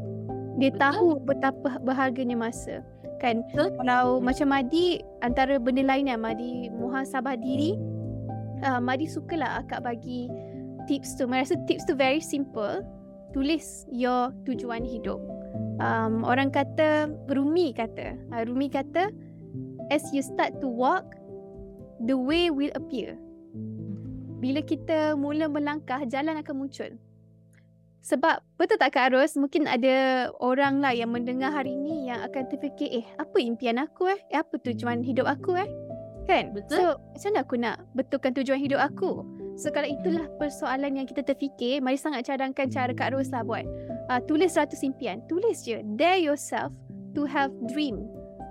Dia 0.57 0.73
Betul. 0.73 0.81
tahu 0.81 1.09
betapa 1.25 1.71
berharganya 1.85 2.37
masa. 2.39 2.81
Kan? 3.23 3.47
Betul. 3.51 3.73
Kalau 3.81 4.21
macam 4.21 4.53
Madi, 4.53 5.01
antara 5.25 5.57
benda 5.57 5.85
lain 5.85 6.11
yang 6.11 6.21
Madi 6.21 6.69
muhasabah 6.69 7.41
diri, 7.41 7.79
uh, 8.67 8.81
Madi 8.83 9.09
sukalah 9.09 9.65
akak 9.65 9.85
bagi 9.85 10.29
tips 10.87 11.17
tu. 11.17 11.25
Madi 11.25 11.47
rasa 11.47 11.57
tips 11.65 11.89
tu 11.89 11.97
very 11.97 12.21
simple. 12.21 12.85
Tulis 13.35 13.89
your 13.91 14.31
tujuan 14.47 14.87
hidup. 14.87 15.19
Um, 15.83 16.23
orang 16.23 16.55
kata, 16.55 17.11
Rumi 17.31 17.75
kata, 17.75 18.15
uh, 18.31 18.43
Rumi 18.47 18.71
kata, 18.71 19.11
as 19.91 20.07
you 20.15 20.23
start 20.23 20.63
to 20.63 20.71
walk, 20.71 21.05
the 22.07 22.15
way 22.15 22.51
will 22.51 22.71
appear. 22.79 23.19
Bila 24.39 24.61
kita 24.61 25.17
mula 25.17 25.49
melangkah, 25.49 26.05
jalan 26.07 26.39
akan 26.39 26.55
muncul. 26.55 26.93
Sebab 28.05 28.45
betul 28.61 28.77
tak 28.77 28.93
Kak 28.93 29.17
Ros, 29.17 29.33
mungkin 29.41 29.65
ada 29.65 30.29
orang 30.45 30.85
lah 30.85 30.93
yang 30.93 31.09
mendengar 31.09 31.49
hari 31.49 31.73
ni 31.73 32.13
yang 32.13 32.21
akan 32.21 32.45
terfikir, 32.53 33.01
eh 33.01 33.07
apa 33.17 33.41
impian 33.41 33.81
aku 33.81 34.13
eh? 34.13 34.21
Eh 34.29 34.37
apa 34.37 34.61
tujuan 34.61 35.01
hidup 35.01 35.25
aku 35.25 35.57
eh? 35.57 35.69
Kan? 36.29 36.53
Betul. 36.53 36.77
So 36.77 37.01
macam 37.01 37.29
mana 37.33 37.41
aku 37.41 37.55
nak 37.57 37.77
betulkan 37.97 38.37
tujuan 38.37 38.61
hidup 38.61 38.81
aku? 38.85 39.25
So 39.57 39.73
kalau 39.73 39.89
itulah 39.89 40.29
persoalan 40.37 41.01
yang 41.01 41.09
kita 41.09 41.25
terfikir, 41.25 41.81
mari 41.81 41.97
sangat 41.97 42.29
cadangkan 42.29 42.69
cara 42.69 42.93
Kak 42.93 43.17
Ros 43.17 43.33
lah 43.33 43.41
buat. 43.41 43.65
Uh, 44.13 44.21
tulis 44.29 44.53
100 44.53 44.85
impian. 44.85 45.25
Tulis 45.25 45.65
je. 45.65 45.81
Dare 45.97 46.21
yourself 46.21 46.77
to 47.17 47.25
have 47.25 47.57
dream. 47.73 48.05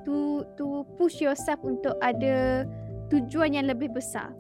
To 0.10 0.50
to 0.58 0.82
push 0.98 1.22
yourself 1.22 1.62
untuk 1.62 1.94
ada 2.02 2.66
tujuan 3.14 3.54
yang 3.54 3.70
lebih 3.70 3.94
besar. 3.94 4.34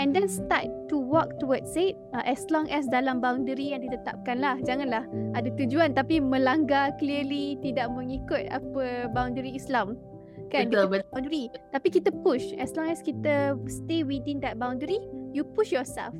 And 0.00 0.16
then 0.16 0.24
start 0.24 0.68
to 0.88 0.96
walk 0.96 1.36
towards 1.36 1.76
it 1.76 2.00
uh, 2.16 2.24
as 2.24 2.48
long 2.48 2.68
as 2.72 2.88
dalam 2.88 3.20
boundary 3.20 3.76
yang 3.76 3.84
ditetapkan 3.84 4.40
lah. 4.40 4.56
Janganlah 4.64 5.04
ada 5.36 5.48
tujuan 5.52 5.92
tapi 5.92 6.16
melanggar 6.16 6.96
clearly 6.96 7.60
tidak 7.60 7.92
mengikut 7.92 8.48
apa 8.48 9.12
boundary 9.12 9.52
Islam. 9.52 10.00
Kan? 10.48 10.68
Betul, 10.68 10.88
betul. 10.88 11.08
boundary. 11.12 11.44
Tapi 11.72 11.88
kita 11.92 12.10
push. 12.24 12.56
As 12.56 12.72
long 12.76 12.88
as 12.88 13.04
kita 13.04 13.56
stay 13.68 14.04
within 14.04 14.40
that 14.40 14.56
boundary, 14.56 15.00
you 15.32 15.44
push 15.44 15.72
yourself. 15.72 16.12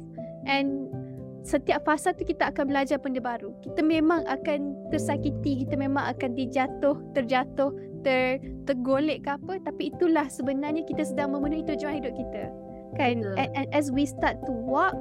And 0.48 0.88
setiap 1.42 1.82
fasa 1.82 2.14
tu 2.14 2.22
kita 2.22 2.54
akan 2.54 2.70
belajar 2.70 3.02
benda 3.02 3.18
baru. 3.18 3.50
Kita 3.60 3.82
memang 3.82 4.24
akan 4.30 4.88
tersakiti, 4.94 5.66
kita 5.66 5.74
memang 5.74 6.14
akan 6.14 6.38
dijatuh, 6.38 6.96
terjatuh, 7.18 7.74
ter, 8.06 8.38
tergolek 8.64 9.26
ke 9.26 9.30
apa. 9.34 9.58
Tapi 9.60 9.90
itulah 9.90 10.30
sebenarnya 10.30 10.86
kita 10.86 11.02
sedang 11.02 11.34
memenuhi 11.34 11.66
tujuan 11.66 11.98
hidup 11.98 12.14
kita. 12.14 12.61
Kan? 12.98 13.24
Betul. 13.24 13.36
And, 13.38 13.50
and 13.56 13.66
as 13.72 13.88
we 13.90 14.04
start 14.04 14.40
to 14.44 14.52
walk, 14.52 14.94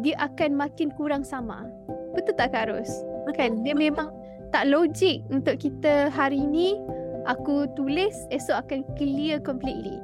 dia 0.00 0.14
akan 0.22 0.56
makin 0.56 0.94
kurang 0.94 1.26
sama. 1.26 1.66
Betul 2.14 2.34
tak 2.38 2.54
Kak 2.54 2.70
Ros? 2.70 2.90
Kan? 3.36 3.60
Dia 3.66 3.76
memang 3.76 4.08
tak 4.50 4.72
logik 4.72 5.20
untuk 5.28 5.60
kita 5.60 6.08
hari 6.08 6.40
ni 6.40 6.80
aku 7.28 7.68
tulis 7.76 8.16
esok 8.32 8.64
akan 8.64 8.80
clear 8.96 9.36
completely. 9.42 10.00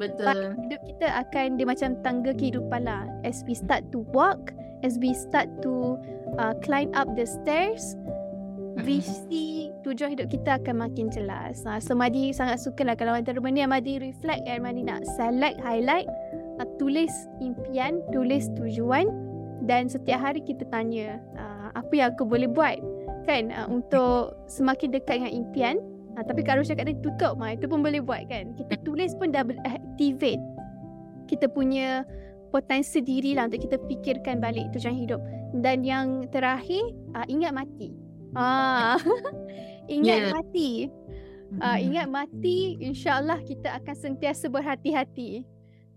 Betul. 0.00 0.56
Hidup 0.66 0.80
kita 0.82 1.06
akan 1.20 1.60
dia 1.60 1.66
macam 1.68 1.94
tangga 2.00 2.32
kehidupan 2.34 2.88
lah. 2.88 3.06
As 3.22 3.44
we 3.46 3.54
start 3.54 3.86
to 3.92 4.02
walk, 4.10 4.50
as 4.82 4.98
we 4.98 5.14
start 5.14 5.46
to 5.62 6.00
uh, 6.40 6.56
climb 6.64 6.90
up 6.96 7.06
the 7.14 7.28
stairs, 7.28 7.94
visi 8.82 9.70
tujuan 9.84 10.16
hidup 10.16 10.32
kita 10.32 10.58
akan 10.58 10.88
makin 10.88 11.12
jelas. 11.12 11.62
Ha, 11.68 11.78
so 11.78 11.94
Madi 11.94 12.32
sangat 12.34 12.58
suka 12.58 12.82
lah 12.82 12.96
kalau 12.96 13.14
antara 13.14 13.38
benda 13.38 13.62
yang 13.62 13.70
Madi 13.70 14.00
reflect 14.00 14.42
and 14.48 14.64
Madi 14.64 14.82
nak 14.82 15.04
select, 15.14 15.60
highlight, 15.60 16.08
tulis 16.82 17.14
impian, 17.38 18.02
tulis 18.10 18.50
tujuan 18.58 19.06
dan 19.70 19.86
setiap 19.86 20.18
hari 20.18 20.42
kita 20.42 20.66
tanya 20.74 21.22
uh, 21.38 21.70
apa 21.78 21.92
yang 21.94 22.10
aku 22.10 22.26
boleh 22.26 22.50
buat 22.50 22.82
kan 23.22 23.54
uh, 23.54 23.70
untuk 23.70 24.34
semakin 24.50 24.90
dekat 24.90 25.22
dengan 25.22 25.30
impian. 25.46 25.76
Uh, 26.18 26.26
tapi 26.26 26.42
kalau 26.42 26.66
cakap 26.66 26.90
tadi 26.90 26.98
tutup 26.98 27.38
mah 27.38 27.54
itu 27.54 27.70
pun 27.70 27.86
boleh 27.86 28.02
buat 28.02 28.26
kan. 28.26 28.50
Kita 28.58 28.82
tulis 28.82 29.14
pun 29.14 29.30
dah 29.30 29.46
activate 29.62 30.42
kita 31.30 31.46
punya 31.48 32.02
potensi 32.52 33.00
diri 33.00 33.32
lah 33.32 33.48
untuk 33.48 33.64
kita 33.64 33.80
fikirkan 33.88 34.42
balik 34.42 34.68
tujuan 34.76 34.92
hidup. 34.92 35.20
Dan 35.56 35.80
yang 35.86 36.28
terakhir, 36.28 36.82
uh, 37.16 37.24
ingat 37.24 37.56
mati. 37.56 37.96
Ah, 38.36 39.00
ingat 39.88 40.18
Yeah. 40.28 40.32
mati. 40.34 40.70
Uh, 41.60 41.76
ingat 41.76 42.08
mati, 42.08 42.80
insyaAllah 42.80 43.44
kita 43.44 43.76
akan 43.76 43.92
sentiasa 43.96 44.48
berhati-hati. 44.48 45.44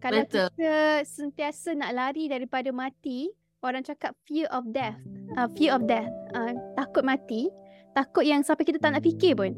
Kalau 0.04 0.22
Betul. 0.24 0.48
kita 0.54 0.76
sentiasa 1.08 1.74
nak 1.74 1.92
lari 1.96 2.30
daripada 2.30 2.70
mati, 2.70 3.32
orang 3.66 3.82
cakap 3.82 4.14
fear 4.28 4.46
of 4.54 4.68
death. 4.70 4.98
Uh, 5.36 5.50
fear 5.58 5.74
of 5.74 5.84
death. 5.90 6.10
Uh, 6.38 6.54
takut 6.78 7.02
mati. 7.02 7.50
Takut 7.96 8.28
yang 8.28 8.44
sampai 8.44 8.68
kita 8.68 8.78
tak 8.78 8.94
nak 8.94 9.04
fikir 9.04 9.34
pun. 9.34 9.56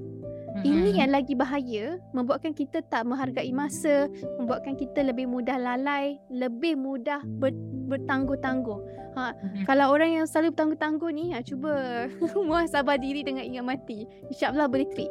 Ini 0.65 0.89
Mm-mm. 0.89 0.97
yang 0.97 1.11
lagi 1.13 1.37
bahaya, 1.37 2.01
membuatkan 2.17 2.49
kita 2.49 2.81
tak 2.89 3.05
menghargai 3.05 3.53
masa, 3.53 4.09
membuatkan 4.41 4.73
kita 4.73 5.05
lebih 5.05 5.29
mudah 5.29 5.53
lalai, 5.53 6.17
lebih 6.33 6.73
mudah 6.73 7.21
ber, 7.37 7.53
bertangguh-tangguh. 7.85 8.79
Mhm. 9.17 9.65
Kalau 9.65 9.89
orang 9.89 10.21
yang 10.21 10.25
selalu 10.29 10.53
bertangguh-tangguh 10.53 11.09
ni, 11.13 11.33
ha, 11.33 11.41
cuba 11.45 12.05
muhasabah 12.49 12.97
diri 13.01 13.21
dengan 13.25 13.45
ingat 13.45 13.65
mati. 13.65 14.09
InsyaAllah 14.33 14.69
boleh 14.69 14.89
treat. 14.93 15.09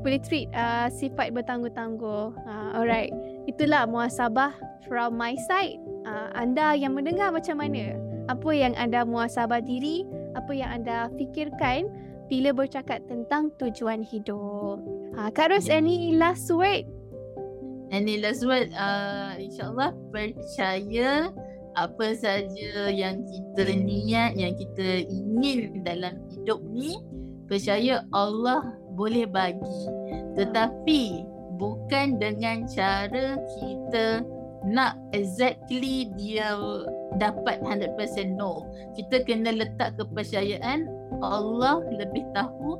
Boleh 0.00 0.20
treat 0.20 0.48
uh, 0.52 0.88
sifat 0.92 1.32
bertangguh-tangguh. 1.32 2.24
Uh, 2.44 2.70
alright. 2.76 3.12
Itulah 3.46 3.86
muhasabah 3.86 4.58
from 4.90 5.14
my 5.14 5.38
side. 5.46 5.78
Uh, 6.06 6.30
anda 6.34 6.74
yang 6.74 6.94
mendengar 6.98 7.30
macam 7.30 7.62
mana? 7.62 7.94
Apa 8.26 8.50
yang 8.50 8.74
anda 8.74 9.06
muhasabah 9.06 9.62
diri? 9.62 10.02
Apa 10.34 10.50
yang 10.50 10.82
anda 10.82 11.06
fikirkan 11.14 11.86
bila 12.26 12.50
bercakap 12.50 13.06
tentang 13.06 13.54
tujuan 13.62 14.02
hidup? 14.02 14.82
Ha, 15.14 15.30
Kak 15.30 15.54
Ros, 15.54 15.70
any 15.70 16.18
last 16.18 16.50
word? 16.50 16.86
The 17.86 18.18
last 18.18 18.42
word, 18.42 18.74
uh, 18.74 19.38
insyaAllah 19.38 19.94
percaya 20.10 21.30
apa 21.78 22.06
saja 22.18 22.90
yang 22.90 23.22
kita 23.30 23.62
niat, 23.78 24.34
yang 24.34 24.58
kita 24.58 25.06
ingin 25.06 25.86
dalam 25.86 26.18
hidup 26.34 26.58
ni, 26.66 26.98
percaya 27.46 28.02
Allah 28.10 28.74
boleh 28.98 29.30
bagi. 29.30 29.82
Tetapi 30.34 31.02
bukan 31.56 32.20
dengan 32.20 32.64
cara 32.68 33.40
kita 33.58 34.22
nak 34.66 34.98
exactly 35.14 36.10
dia 36.18 36.56
dapat 37.20 37.62
100% 37.62 37.96
no. 38.34 38.66
Kita 38.98 39.22
kena 39.22 39.54
letak 39.54 39.94
kepercayaan 40.00 40.88
Allah 41.22 41.80
lebih 41.86 42.26
tahu 42.34 42.76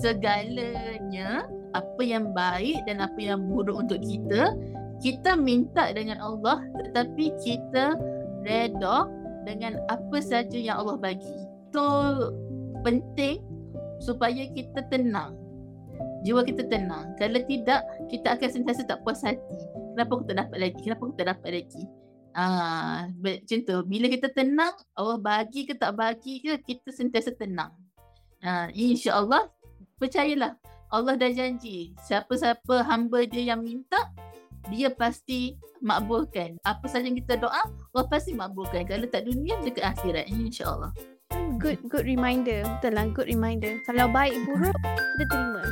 segalanya 0.00 1.46
apa 1.76 2.02
yang 2.02 2.34
baik 2.34 2.82
dan 2.86 3.02
apa 3.04 3.18
yang 3.18 3.46
buruk 3.46 3.86
untuk 3.86 4.02
kita 4.02 4.54
kita 4.98 5.36
minta 5.38 5.90
dengan 5.92 6.18
Allah 6.22 6.62
tetapi 6.82 7.34
kita 7.42 7.94
reda 8.46 9.06
dengan 9.44 9.76
apa 9.92 10.18
saja 10.24 10.56
yang 10.56 10.80
Allah 10.80 10.96
bagi. 10.96 11.36
Itu 11.68 11.86
penting 12.80 13.44
supaya 14.00 14.48
kita 14.52 14.86
tenang. 14.88 15.36
Jiwa 16.24 16.40
kita 16.40 16.64
tenang. 16.72 17.12
Kalau 17.20 17.40
tidak, 17.44 17.84
kita 18.08 18.32
akan 18.32 18.48
sentiasa 18.48 18.88
tak 18.88 19.04
puas 19.04 19.20
hati. 19.20 19.60
Kenapa 19.92 20.10
aku 20.16 20.24
tak 20.24 20.36
dapat 20.40 20.56
lagi? 20.58 20.78
Kenapa 20.80 21.02
aku 21.04 21.14
tak 21.20 21.28
dapat 21.28 21.50
lagi? 21.52 21.82
Ah, 22.34 23.06
macam 23.14 23.58
tu. 23.62 23.76
Bila 23.86 24.06
kita 24.10 24.32
tenang, 24.32 24.74
Allah 24.96 25.18
bagi 25.20 25.68
ke 25.68 25.76
tak 25.76 25.94
bagi 25.94 26.42
ke, 26.42 26.58
kita 26.64 26.90
sentiasa 26.90 27.30
tenang. 27.36 27.70
Ah, 28.42 28.72
InsyaAllah, 28.72 29.52
percayalah. 30.00 30.58
Allah 30.90 31.14
dah 31.14 31.30
janji. 31.30 31.94
Siapa-siapa 32.08 32.82
hamba 32.88 33.22
dia 33.28 33.54
yang 33.54 33.62
minta, 33.62 34.10
dia 34.72 34.90
pasti 34.90 35.54
makbulkan. 35.84 36.56
Apa 36.64 36.88
saja 36.88 37.06
yang 37.06 37.20
kita 37.20 37.36
doa, 37.36 37.68
Allah 37.68 38.06
pasti 38.08 38.32
makbulkan. 38.32 38.88
Kalau 38.88 39.06
tak 39.06 39.28
dunia, 39.28 39.60
dekat 39.62 39.94
akhirat. 39.94 40.26
InsyaAllah. 40.32 40.90
Good 41.60 41.86
good 41.86 42.08
reminder. 42.08 42.66
Betul 42.66 42.98
lah, 42.98 43.06
good 43.12 43.30
reminder. 43.30 43.78
Kalau 43.86 44.10
baik 44.10 44.34
buruk, 44.48 44.74
kita 45.14 45.24
terima. 45.30 45.62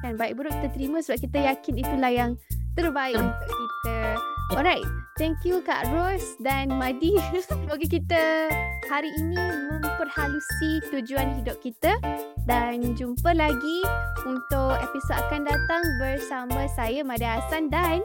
Kan 0.00 0.16
baik 0.16 0.36
buruk 0.40 0.52
kita 0.56 0.68
terima 0.72 0.98
sebab 1.04 1.18
kita 1.20 1.38
yakin 1.44 1.74
itulah 1.76 2.12
yang 2.12 2.30
terbaik 2.74 3.16
Betul. 3.16 3.28
untuk 3.28 3.48
kita. 3.52 3.98
Alright, 4.50 4.86
thank 5.14 5.38
you 5.46 5.62
Kak 5.62 5.86
Ros 5.94 6.34
dan 6.42 6.74
Madi. 6.74 7.14
Semoga 7.48 7.86
kita 7.86 8.50
hari 8.90 9.10
ini 9.22 9.38
memperhalusi 9.70 10.82
tujuan 10.90 11.38
hidup 11.38 11.62
kita 11.62 11.94
dan 12.50 12.82
jumpa 12.98 13.30
lagi 13.30 13.78
untuk 14.26 14.74
episod 14.82 15.16
akan 15.30 15.46
datang 15.46 15.82
bersama 16.02 16.66
saya 16.74 17.06
Mada 17.06 17.38
Hassan 17.38 17.70
dan 17.70 18.02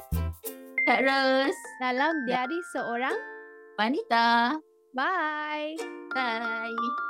Kak 0.85 1.01
Ros, 1.01 1.57
dalam 1.81 2.13
diari 2.29 2.59
seorang. 2.69 3.17
wanita. 3.75 4.55
Bye. 4.93 5.75
Bye. 6.13 7.04